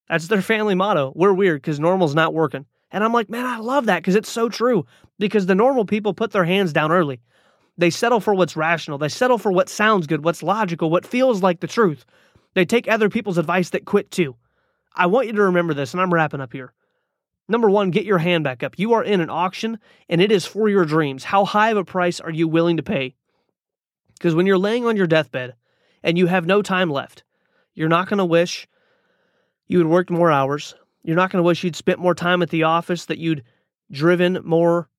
That's 0.08 0.28
their 0.28 0.42
family 0.42 0.76
motto. 0.76 1.12
We're 1.14 1.34
weird 1.34 1.62
because 1.62 1.80
normal's 1.80 2.16
not 2.16 2.34
working. 2.34 2.66
And 2.94 3.04
I'm 3.04 3.12
like, 3.12 3.30
man, 3.30 3.46
I 3.46 3.58
love 3.58 3.88
that 3.88 3.98
because 3.98 4.16
it's 4.16 4.32
so 4.32 4.48
true. 4.48 4.86
Because 5.20 5.48
the 5.48 5.56
normal 5.56 5.84
people 5.84 6.14
put 6.14 6.32
their 6.32 6.46
hands 6.46 6.72
down 6.72 6.92
early. 6.92 7.20
They 7.78 7.90
settle 7.90 8.20
for 8.20 8.36
what's 8.36 8.56
rational. 8.56 9.00
They 9.00 9.10
settle 9.10 9.40
for 9.40 9.52
what 9.52 9.68
sounds 9.68 10.08
good, 10.08 10.24
what's 10.24 10.44
logical, 10.44 10.92
what 10.92 11.06
feels 11.06 11.42
like 11.42 11.60
the 11.60 11.68
truth. 11.68 12.06
They 12.54 12.66
take 12.66 12.88
other 12.88 13.10
people's 13.10 13.40
advice 13.40 13.72
that 13.72 13.86
quit 13.86 14.12
too. 14.12 14.36
I 14.96 15.08
want 15.08 15.26
you 15.26 15.34
to 15.34 15.42
remember 15.42 15.74
this, 15.74 15.94
and 15.94 16.02
I'm 16.02 16.14
wrapping 16.14 16.40
up 16.40 16.54
here. 16.54 16.72
Number 17.50 17.70
one, 17.70 17.90
get 17.90 18.06
your 18.06 18.20
hand 18.20 18.44
back 18.44 18.62
up. 18.62 18.78
You 18.78 18.94
are 18.94 19.04
in 19.04 19.22
an 19.22 19.30
auction, 19.30 19.80
and 20.08 20.22
it 20.22 20.32
is 20.32 20.46
for 20.46 20.70
your 20.70 20.86
dreams. 20.86 21.24
How 21.24 21.46
high 21.46 21.72
of 21.72 21.78
a 21.78 21.84
price 21.84 22.20
are 22.20 22.32
you 22.32 22.48
willing 22.48 22.78
to 22.78 22.84
pay? 22.84 23.16
Because 24.14 24.36
when 24.36 24.46
you're 24.46 24.58
laying 24.58 24.86
on 24.86 24.96
your 24.96 25.08
deathbed 25.08 25.56
and 26.04 26.18
you 26.18 26.28
have 26.28 26.46
no 26.46 26.62
time 26.62 26.92
left, 26.92 27.24
you're 27.74 27.90
not 27.90 28.08
going 28.08 28.20
to 28.20 28.26
wish 28.26 28.68
you 29.68 29.80
had 29.80 29.88
worked 29.88 30.12
more 30.12 30.32
hours. 30.32 30.76
You're 31.04 31.16
not 31.16 31.32
going 31.32 31.40
to 31.40 31.48
wish 31.48 31.64
you'd 31.64 31.76
spent 31.76 32.00
more 32.00 32.16
time 32.16 32.42
at 32.42 32.50
the 32.50 32.64
office, 32.64 33.06
that 33.06 33.18
you'd 33.18 33.44
driven 33.92 34.40
more. 34.44 34.90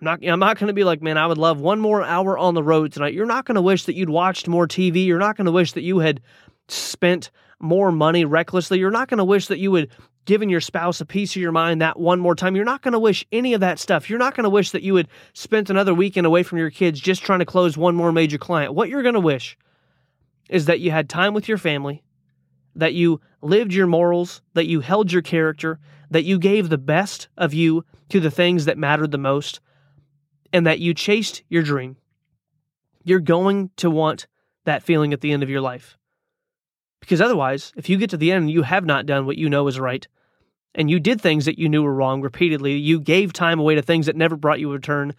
I'm 0.00 0.04
not 0.04 0.26
I'm 0.26 0.40
not 0.40 0.58
going 0.58 0.68
to 0.68 0.74
be 0.74 0.84
like, 0.84 1.02
man, 1.02 1.18
I 1.18 1.26
would 1.26 1.38
love 1.38 1.60
one 1.60 1.80
more 1.80 2.02
hour 2.02 2.36
on 2.36 2.54
the 2.54 2.62
road 2.62 2.92
tonight. 2.92 3.14
You're 3.14 3.26
not 3.26 3.44
going 3.44 3.56
to 3.56 3.62
wish 3.62 3.84
that 3.84 3.94
you'd 3.94 4.10
watched 4.10 4.48
more 4.48 4.66
TV. 4.66 5.06
You're 5.06 5.18
not 5.18 5.36
going 5.36 5.46
to 5.46 5.52
wish 5.52 5.72
that 5.72 5.82
you 5.82 5.98
had 5.98 6.20
spent 6.68 7.30
more 7.60 7.92
money 7.92 8.24
recklessly. 8.24 8.78
You're 8.78 8.90
not 8.90 9.08
going 9.08 9.18
to 9.18 9.24
wish 9.24 9.46
that 9.46 9.58
you 9.58 9.70
would 9.70 9.90
given 10.26 10.48
your 10.48 10.60
spouse 10.60 11.00
a 11.00 11.06
piece 11.06 11.34
of 11.36 11.40
your 11.40 11.52
mind 11.52 11.80
that 11.80 11.98
one 11.98 12.20
more 12.20 12.34
time. 12.34 12.56
You're 12.56 12.64
not 12.64 12.82
going 12.82 12.92
to 12.92 12.98
wish 12.98 13.24
any 13.32 13.54
of 13.54 13.60
that 13.60 13.78
stuff. 13.78 14.10
You're 14.10 14.18
not 14.18 14.34
going 14.34 14.44
to 14.44 14.50
wish 14.50 14.72
that 14.72 14.82
you 14.82 14.96
had 14.96 15.08
spent 15.32 15.70
another 15.70 15.94
weekend 15.94 16.26
away 16.26 16.42
from 16.42 16.58
your 16.58 16.70
kids 16.70 17.00
just 17.00 17.22
trying 17.22 17.38
to 17.38 17.46
close 17.46 17.76
one 17.76 17.94
more 17.94 18.12
major 18.12 18.36
client. 18.36 18.74
What 18.74 18.88
you're 18.88 19.02
going 19.02 19.14
to 19.14 19.20
wish 19.20 19.56
is 20.50 20.66
that 20.66 20.80
you 20.80 20.90
had 20.90 21.08
time 21.08 21.32
with 21.32 21.48
your 21.48 21.58
family, 21.58 22.02
that 22.76 22.94
you 22.94 23.20
lived 23.42 23.72
your 23.72 23.86
morals, 23.86 24.42
that 24.54 24.66
you 24.66 24.80
held 24.80 25.12
your 25.12 25.22
character, 25.22 25.78
that 26.10 26.24
you 26.24 26.38
gave 26.38 26.68
the 26.68 26.78
best 26.78 27.28
of 27.36 27.52
you 27.52 27.84
to 28.08 28.20
the 28.20 28.30
things 28.30 28.64
that 28.64 28.78
mattered 28.78 29.10
the 29.10 29.18
most, 29.18 29.60
and 30.52 30.66
that 30.66 30.78
you 30.78 30.94
chased 30.94 31.42
your 31.48 31.62
dream. 31.62 31.96
You're 33.02 33.20
going 33.20 33.70
to 33.76 33.90
want 33.90 34.26
that 34.64 34.82
feeling 34.82 35.12
at 35.12 35.20
the 35.20 35.32
end 35.32 35.42
of 35.42 35.50
your 35.50 35.60
life. 35.60 35.96
Because 37.00 37.20
otherwise, 37.20 37.72
if 37.76 37.88
you 37.88 37.96
get 37.96 38.10
to 38.10 38.16
the 38.16 38.32
end 38.32 38.42
and 38.42 38.50
you 38.50 38.62
have 38.62 38.84
not 38.84 39.06
done 39.06 39.26
what 39.26 39.38
you 39.38 39.48
know 39.48 39.66
is 39.68 39.78
right, 39.78 40.06
and 40.74 40.90
you 40.90 41.00
did 41.00 41.20
things 41.20 41.44
that 41.46 41.58
you 41.58 41.68
knew 41.68 41.82
were 41.82 41.94
wrong 41.94 42.20
repeatedly, 42.20 42.76
you 42.76 43.00
gave 43.00 43.32
time 43.32 43.58
away 43.58 43.74
to 43.74 43.82
things 43.82 44.06
that 44.06 44.16
never 44.16 44.36
brought 44.36 44.60
you 44.60 44.70
a 44.70 44.74
return, 44.74 45.14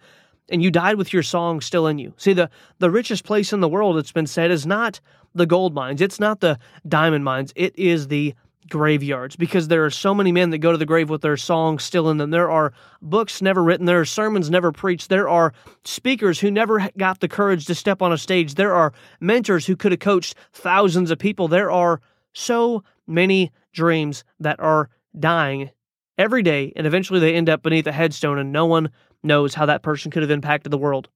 and 0.48 0.62
you 0.62 0.70
died 0.70 0.96
with 0.96 1.12
your 1.12 1.22
song 1.22 1.60
still 1.60 1.86
in 1.86 1.98
you. 1.98 2.14
See, 2.16 2.32
the, 2.32 2.50
the 2.78 2.90
richest 2.90 3.24
place 3.24 3.52
in 3.52 3.60
the 3.60 3.68
world, 3.68 3.98
it's 3.98 4.12
been 4.12 4.26
said, 4.26 4.50
is 4.50 4.66
not 4.66 5.00
the 5.34 5.46
gold 5.46 5.74
mines, 5.74 6.00
it's 6.00 6.20
not 6.20 6.40
the 6.40 6.58
diamond 6.86 7.24
mines, 7.24 7.52
it 7.54 7.78
is 7.78 8.08
the 8.08 8.34
graveyards 8.68 9.34
because 9.34 9.68
there 9.68 9.84
are 9.84 9.90
so 9.90 10.14
many 10.14 10.30
men 10.30 10.50
that 10.50 10.58
go 10.58 10.72
to 10.72 10.78
the 10.78 10.86
grave 10.86 11.08
with 11.08 11.22
their 11.22 11.36
songs 11.36 11.82
still 11.82 12.10
in 12.10 12.18
them. 12.18 12.30
There 12.30 12.50
are 12.50 12.72
books 13.00 13.40
never 13.40 13.62
written, 13.62 13.86
there 13.86 14.00
are 14.00 14.04
sermons 14.04 14.50
never 14.50 14.72
preached, 14.72 15.08
there 15.08 15.28
are 15.28 15.52
speakers 15.84 16.40
who 16.40 16.50
never 16.50 16.88
got 16.96 17.20
the 17.20 17.28
courage 17.28 17.66
to 17.66 17.74
step 17.74 18.02
on 18.02 18.12
a 18.12 18.18
stage, 18.18 18.54
there 18.54 18.74
are 18.74 18.92
mentors 19.20 19.66
who 19.66 19.76
could 19.76 19.92
have 19.92 20.00
coached 20.00 20.34
thousands 20.52 21.10
of 21.10 21.18
people. 21.18 21.48
There 21.48 21.70
are 21.70 22.00
so 22.32 22.84
many 23.06 23.52
dreams 23.72 24.24
that 24.40 24.60
are 24.60 24.90
dying 25.18 25.70
every 26.18 26.42
day, 26.42 26.72
and 26.76 26.86
eventually 26.86 27.20
they 27.20 27.34
end 27.34 27.48
up 27.48 27.62
beneath 27.62 27.86
a 27.86 27.92
headstone, 27.92 28.38
and 28.38 28.52
no 28.52 28.66
one 28.66 28.90
knows 29.22 29.54
how 29.54 29.64
that 29.66 29.82
person 29.82 30.10
could 30.10 30.22
have 30.22 30.30
impacted 30.30 30.70
the 30.70 30.78
world. 30.78 31.08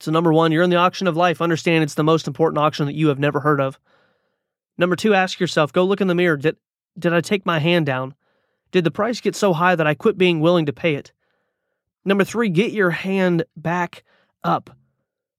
So, 0.00 0.10
number 0.10 0.32
one, 0.32 0.52
you're 0.52 0.62
in 0.62 0.70
the 0.70 0.76
auction 0.76 1.06
of 1.06 1.16
life. 1.16 1.40
Understand 1.40 1.84
it's 1.84 1.94
the 1.94 2.04
most 2.04 2.26
important 2.26 2.58
auction 2.58 2.86
that 2.86 2.94
you 2.94 3.08
have 3.08 3.18
never 3.18 3.40
heard 3.40 3.60
of. 3.60 3.78
Number 4.78 4.96
two, 4.96 5.14
ask 5.14 5.40
yourself 5.40 5.72
go 5.72 5.84
look 5.84 6.00
in 6.00 6.08
the 6.08 6.14
mirror. 6.14 6.36
Did, 6.36 6.56
did 6.98 7.12
I 7.12 7.20
take 7.20 7.46
my 7.46 7.58
hand 7.58 7.86
down? 7.86 8.14
Did 8.72 8.84
the 8.84 8.90
price 8.90 9.20
get 9.20 9.36
so 9.36 9.52
high 9.52 9.74
that 9.74 9.86
I 9.86 9.94
quit 9.94 10.18
being 10.18 10.40
willing 10.40 10.66
to 10.66 10.72
pay 10.72 10.96
it? 10.96 11.12
Number 12.04 12.24
three, 12.24 12.48
get 12.48 12.72
your 12.72 12.90
hand 12.90 13.44
back 13.56 14.04
up. 14.44 14.70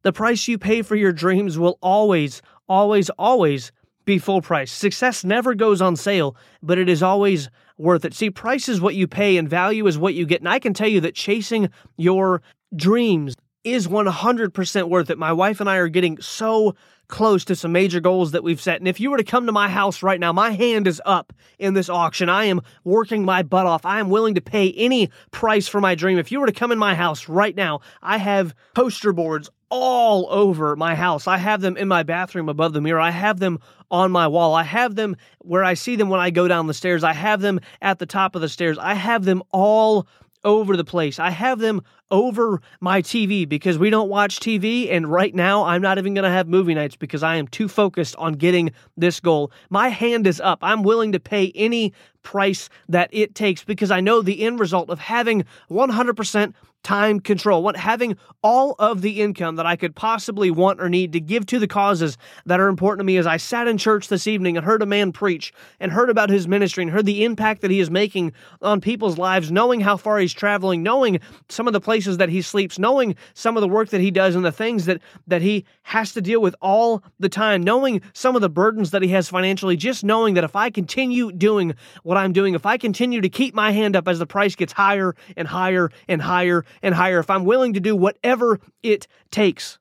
The 0.01 0.13
price 0.13 0.47
you 0.47 0.57
pay 0.57 0.81
for 0.81 0.95
your 0.95 1.11
dreams 1.11 1.59
will 1.59 1.77
always, 1.81 2.41
always, 2.67 3.09
always 3.11 3.71
be 4.07 4.17
full 4.17 4.41
price. 4.41 4.71
Success 4.71 5.23
never 5.23 5.53
goes 5.53 5.81
on 5.81 5.95
sale, 5.95 6.35
but 6.63 6.79
it 6.79 6.89
is 6.89 7.03
always 7.03 7.51
worth 7.77 8.05
it. 8.05 8.15
See, 8.15 8.31
price 8.31 8.67
is 8.67 8.81
what 8.81 8.95
you 8.95 9.07
pay 9.07 9.37
and 9.37 9.47
value 9.47 9.85
is 9.85 9.99
what 9.99 10.15
you 10.15 10.25
get. 10.25 10.41
And 10.41 10.49
I 10.49 10.57
can 10.57 10.73
tell 10.73 10.87
you 10.87 11.01
that 11.01 11.13
chasing 11.13 11.69
your 11.97 12.41
dreams 12.75 13.35
is 13.63 13.87
100% 13.87 14.89
worth 14.89 15.09
it. 15.09 15.17
My 15.17 15.33
wife 15.33 15.59
and 15.59 15.69
I 15.69 15.75
are 15.75 15.89
getting 15.89 16.19
so 16.21 16.73
close 17.07 17.45
to 17.45 17.55
some 17.55 17.71
major 17.71 17.99
goals 17.99 18.31
that 18.31 18.43
we've 18.43 18.61
set. 18.61 18.79
And 18.79 18.87
if 18.87 18.99
you 18.99 19.11
were 19.11 19.17
to 19.17 19.23
come 19.23 19.45
to 19.45 19.51
my 19.51 19.69
house 19.69 20.03
right 20.03 20.19
now, 20.19 20.33
my 20.33 20.51
hand 20.51 20.87
is 20.87 21.01
up 21.05 21.33
in 21.59 21.73
this 21.73 21.89
auction. 21.89 22.29
I 22.29 22.45
am 22.45 22.61
working 22.83 23.23
my 23.23 23.43
butt 23.43 23.65
off. 23.65 23.85
I 23.85 23.99
am 23.99 24.09
willing 24.09 24.35
to 24.35 24.41
pay 24.41 24.71
any 24.73 25.09
price 25.31 25.67
for 25.67 25.79
my 25.79 25.95
dream. 25.95 26.17
If 26.17 26.31
you 26.31 26.39
were 26.39 26.47
to 26.47 26.53
come 26.53 26.71
in 26.71 26.79
my 26.79 26.95
house 26.95 27.29
right 27.29 27.55
now, 27.55 27.81
I 28.01 28.17
have 28.17 28.53
poster 28.73 29.13
boards 29.13 29.49
all 29.69 30.27
over 30.29 30.75
my 30.75 30.95
house. 30.95 31.27
I 31.27 31.37
have 31.37 31.61
them 31.61 31.77
in 31.77 31.87
my 31.87 32.03
bathroom 32.03 32.49
above 32.49 32.73
the 32.73 32.81
mirror. 32.81 32.99
I 32.99 33.11
have 33.11 33.39
them 33.39 33.59
on 33.89 34.11
my 34.11 34.27
wall. 34.27 34.53
I 34.53 34.63
have 34.63 34.95
them 34.95 35.15
where 35.39 35.63
I 35.63 35.73
see 35.73 35.95
them 35.95 36.09
when 36.09 36.19
I 36.19 36.29
go 36.29 36.47
down 36.47 36.67
the 36.67 36.73
stairs. 36.73 37.03
I 37.03 37.13
have 37.13 37.41
them 37.41 37.59
at 37.81 37.99
the 37.99 38.05
top 38.05 38.35
of 38.35 38.41
the 38.41 38.49
stairs. 38.49 38.77
I 38.77 38.93
have 38.93 39.25
them 39.25 39.43
all 39.51 40.07
over 40.43 40.77
the 40.77 40.85
place. 40.85 41.19
I 41.19 41.29
have 41.29 41.59
them 41.59 41.81
over 42.11 42.61
my 42.79 43.01
TV 43.01 43.47
because 43.47 43.77
we 43.77 43.89
don't 43.89 44.09
watch 44.09 44.39
TV. 44.39 44.91
And 44.91 45.11
right 45.11 45.33
now, 45.33 45.63
I'm 45.63 45.81
not 45.81 45.97
even 45.97 46.13
going 46.13 46.23
to 46.23 46.29
have 46.29 46.47
movie 46.47 46.73
nights 46.73 46.95
because 46.95 47.23
I 47.23 47.35
am 47.35 47.47
too 47.47 47.67
focused 47.67 48.15
on 48.17 48.33
getting 48.33 48.71
this 48.95 49.19
goal. 49.19 49.51
My 49.69 49.89
hand 49.89 50.27
is 50.27 50.39
up. 50.39 50.59
I'm 50.61 50.83
willing 50.83 51.11
to 51.13 51.19
pay 51.19 51.51
any 51.55 51.93
price 52.23 52.69
that 52.89 53.09
it 53.13 53.35
takes 53.35 53.63
because 53.63 53.91
I 53.91 54.01
know 54.01 54.21
the 54.21 54.41
end 54.41 54.59
result 54.59 54.89
of 54.89 54.99
having 54.99 55.45
100% 55.69 56.53
time 56.83 57.19
control, 57.19 57.63
what 57.63 57.75
having 57.75 58.15
all 58.41 58.75
of 58.79 59.01
the 59.01 59.21
income 59.21 59.57
that 59.57 59.65
I 59.65 59.75
could 59.75 59.95
possibly 59.95 60.49
want 60.49 60.81
or 60.81 60.89
need 60.89 61.11
to 61.13 61.19
give 61.19 61.45
to 61.47 61.59
the 61.59 61.67
causes 61.67 62.17
that 62.45 62.59
are 62.59 62.69
important 62.69 62.99
to 63.01 63.03
me 63.05 63.17
as 63.17 63.27
I 63.27 63.37
sat 63.37 63.67
in 63.67 63.77
church 63.77 64.07
this 64.07 64.25
evening 64.27 64.55
and 64.55 64.65
heard 64.65 64.81
a 64.81 64.85
man 64.85 65.11
preach 65.11 65.53
and 65.81 65.91
heard 65.91 66.09
about 66.09 66.29
his 66.29 66.47
ministry 66.47 66.83
and 66.83 66.91
heard 66.91 67.05
the 67.05 67.25
impact 67.25 67.61
that 67.61 67.71
he 67.71 67.81
is 67.81 67.91
making 67.91 68.31
on 68.61 68.79
people's 68.79 69.17
lives, 69.17 69.51
knowing 69.51 69.81
how 69.81 69.97
far 69.97 70.17
he's 70.19 70.33
traveling, 70.33 70.81
knowing 70.81 71.19
some 71.49 71.67
of 71.67 71.73
the 71.73 71.81
places 71.97 72.17
that 72.17 72.29
he 72.29 72.43
sleeps, 72.43 72.77
knowing 72.77 73.15
some 73.33 73.57
of 73.57 73.61
the 73.61 73.67
work 73.67 73.89
that 73.89 73.99
he 73.99 74.11
does 74.11 74.35
and 74.35 74.45
the 74.45 74.51
things 74.51 74.85
that 74.85 75.01
that 75.25 75.41
he 75.41 75.65
has 75.81 76.13
to 76.13 76.21
deal 76.21 76.39
with 76.39 76.55
all 76.61 77.01
the 77.19 77.27
time, 77.27 77.63
knowing 77.63 77.99
some 78.13 78.35
of 78.35 78.41
the 78.43 78.49
burdens 78.49 78.91
that 78.91 79.01
he 79.01 79.07
has 79.07 79.27
financially, 79.27 79.75
just 79.75 80.03
knowing 80.03 80.35
that 80.35 80.43
if 80.43 80.55
I 80.55 80.69
continue 80.69 81.31
doing 81.31 81.73
what 82.03 82.15
I'm 82.15 82.33
doing, 82.33 82.53
if 82.53 82.67
I 82.67 82.77
continue 82.77 83.19
to 83.21 83.29
keep 83.29 83.55
my 83.55 83.71
hand 83.71 83.95
up 83.95 84.07
as 84.07 84.19
the 84.19 84.27
price 84.27 84.55
gets 84.55 84.73
higher 84.73 85.15
and 85.35 85.47
higher 85.47 85.89
and 86.07 86.21
higher 86.21 86.63
and 86.83 86.93
higher, 86.93 87.17
if 87.17 87.31
I'm 87.31 87.45
willing 87.45 87.73
to 87.73 87.79
do 87.79 87.95
whatever 87.95 88.59
it 88.83 89.07
takes, 89.31 89.79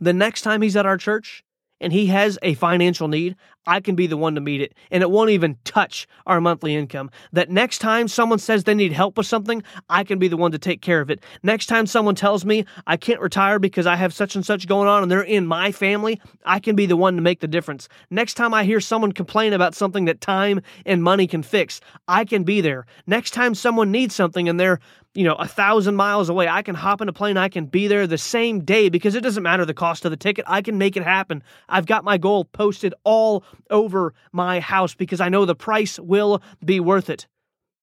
the 0.00 0.12
next 0.12 0.42
time 0.42 0.62
he's 0.62 0.76
at 0.76 0.86
our 0.86 0.96
church 0.96 1.42
and 1.80 1.92
he 1.92 2.06
has 2.06 2.38
a 2.40 2.54
financial 2.54 3.08
need, 3.08 3.34
I 3.66 3.80
can 3.80 3.94
be 3.94 4.06
the 4.06 4.16
one 4.16 4.34
to 4.34 4.40
meet 4.40 4.60
it. 4.60 4.74
And 4.90 5.02
it 5.02 5.10
won't 5.10 5.30
even 5.30 5.56
touch 5.64 6.08
our 6.26 6.40
monthly 6.40 6.74
income. 6.74 7.10
That 7.32 7.50
next 7.50 7.78
time 7.78 8.08
someone 8.08 8.38
says 8.38 8.64
they 8.64 8.74
need 8.74 8.92
help 8.92 9.16
with 9.18 9.26
something, 9.26 9.62
I 9.88 10.04
can 10.04 10.18
be 10.18 10.28
the 10.28 10.36
one 10.36 10.52
to 10.52 10.58
take 10.58 10.80
care 10.80 11.00
of 11.00 11.10
it. 11.10 11.22
Next 11.42 11.66
time 11.66 11.86
someone 11.86 12.14
tells 12.14 12.44
me 12.44 12.64
I 12.86 12.96
can't 12.96 13.20
retire 13.20 13.58
because 13.58 13.86
I 13.86 13.96
have 13.96 14.14
such 14.14 14.34
and 14.34 14.44
such 14.44 14.66
going 14.66 14.88
on 14.88 15.02
and 15.02 15.10
they're 15.10 15.22
in 15.22 15.46
my 15.46 15.72
family, 15.72 16.20
I 16.44 16.58
can 16.58 16.74
be 16.74 16.86
the 16.86 16.96
one 16.96 17.16
to 17.16 17.22
make 17.22 17.40
the 17.40 17.48
difference. 17.48 17.88
Next 18.10 18.34
time 18.34 18.54
I 18.54 18.64
hear 18.64 18.80
someone 18.80 19.12
complain 19.12 19.52
about 19.52 19.74
something 19.74 20.06
that 20.06 20.20
time 20.20 20.62
and 20.86 21.02
money 21.02 21.26
can 21.26 21.42
fix, 21.42 21.80
I 22.08 22.24
can 22.24 22.44
be 22.44 22.60
there. 22.60 22.86
Next 23.06 23.32
time 23.32 23.54
someone 23.54 23.90
needs 23.90 24.14
something 24.14 24.48
and 24.48 24.58
they're 24.58 24.80
you 25.14 25.24
know, 25.24 25.34
a 25.34 25.46
thousand 25.46 25.96
miles 25.96 26.28
away. 26.28 26.46
I 26.46 26.62
can 26.62 26.76
hop 26.76 27.00
in 27.00 27.08
a 27.08 27.12
plane. 27.12 27.36
I 27.36 27.48
can 27.48 27.66
be 27.66 27.88
there 27.88 28.06
the 28.06 28.18
same 28.18 28.60
day 28.60 28.88
because 28.88 29.16
it 29.16 29.22
doesn't 29.22 29.42
matter 29.42 29.64
the 29.64 29.74
cost 29.74 30.04
of 30.04 30.12
the 30.12 30.16
ticket. 30.16 30.44
I 30.46 30.62
can 30.62 30.78
make 30.78 30.96
it 30.96 31.02
happen. 31.02 31.42
I've 31.68 31.86
got 31.86 32.04
my 32.04 32.16
goal 32.16 32.44
posted 32.44 32.94
all 33.02 33.42
over 33.70 34.14
my 34.32 34.60
house 34.60 34.94
because 34.94 35.20
I 35.20 35.28
know 35.28 35.44
the 35.44 35.54
price 35.54 35.98
will 35.98 36.42
be 36.64 36.80
worth 36.80 37.10
it. 37.10 37.26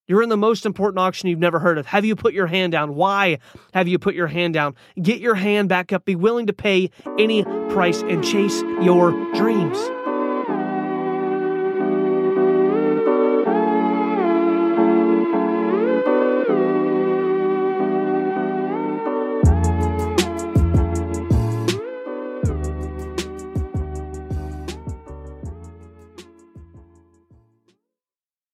You're 0.06 0.22
in 0.22 0.30
the 0.30 0.38
most 0.38 0.64
important 0.64 0.98
auction 0.98 1.28
you've 1.28 1.38
never 1.38 1.58
heard 1.58 1.76
of. 1.76 1.86
Have 1.86 2.04
you 2.04 2.16
put 2.16 2.32
your 2.32 2.46
hand 2.46 2.72
down? 2.72 2.94
Why 2.94 3.38
have 3.74 3.88
you 3.88 3.98
put 3.98 4.14
your 4.14 4.26
hand 4.26 4.54
down? 4.54 4.74
Get 5.00 5.20
your 5.20 5.34
hand 5.34 5.68
back 5.68 5.92
up. 5.92 6.06
Be 6.06 6.16
willing 6.16 6.46
to 6.46 6.54
pay 6.54 6.90
any 7.18 7.44
price 7.68 8.00
and 8.02 8.24
chase 8.24 8.62
your 8.80 9.12
dreams. 9.34 9.78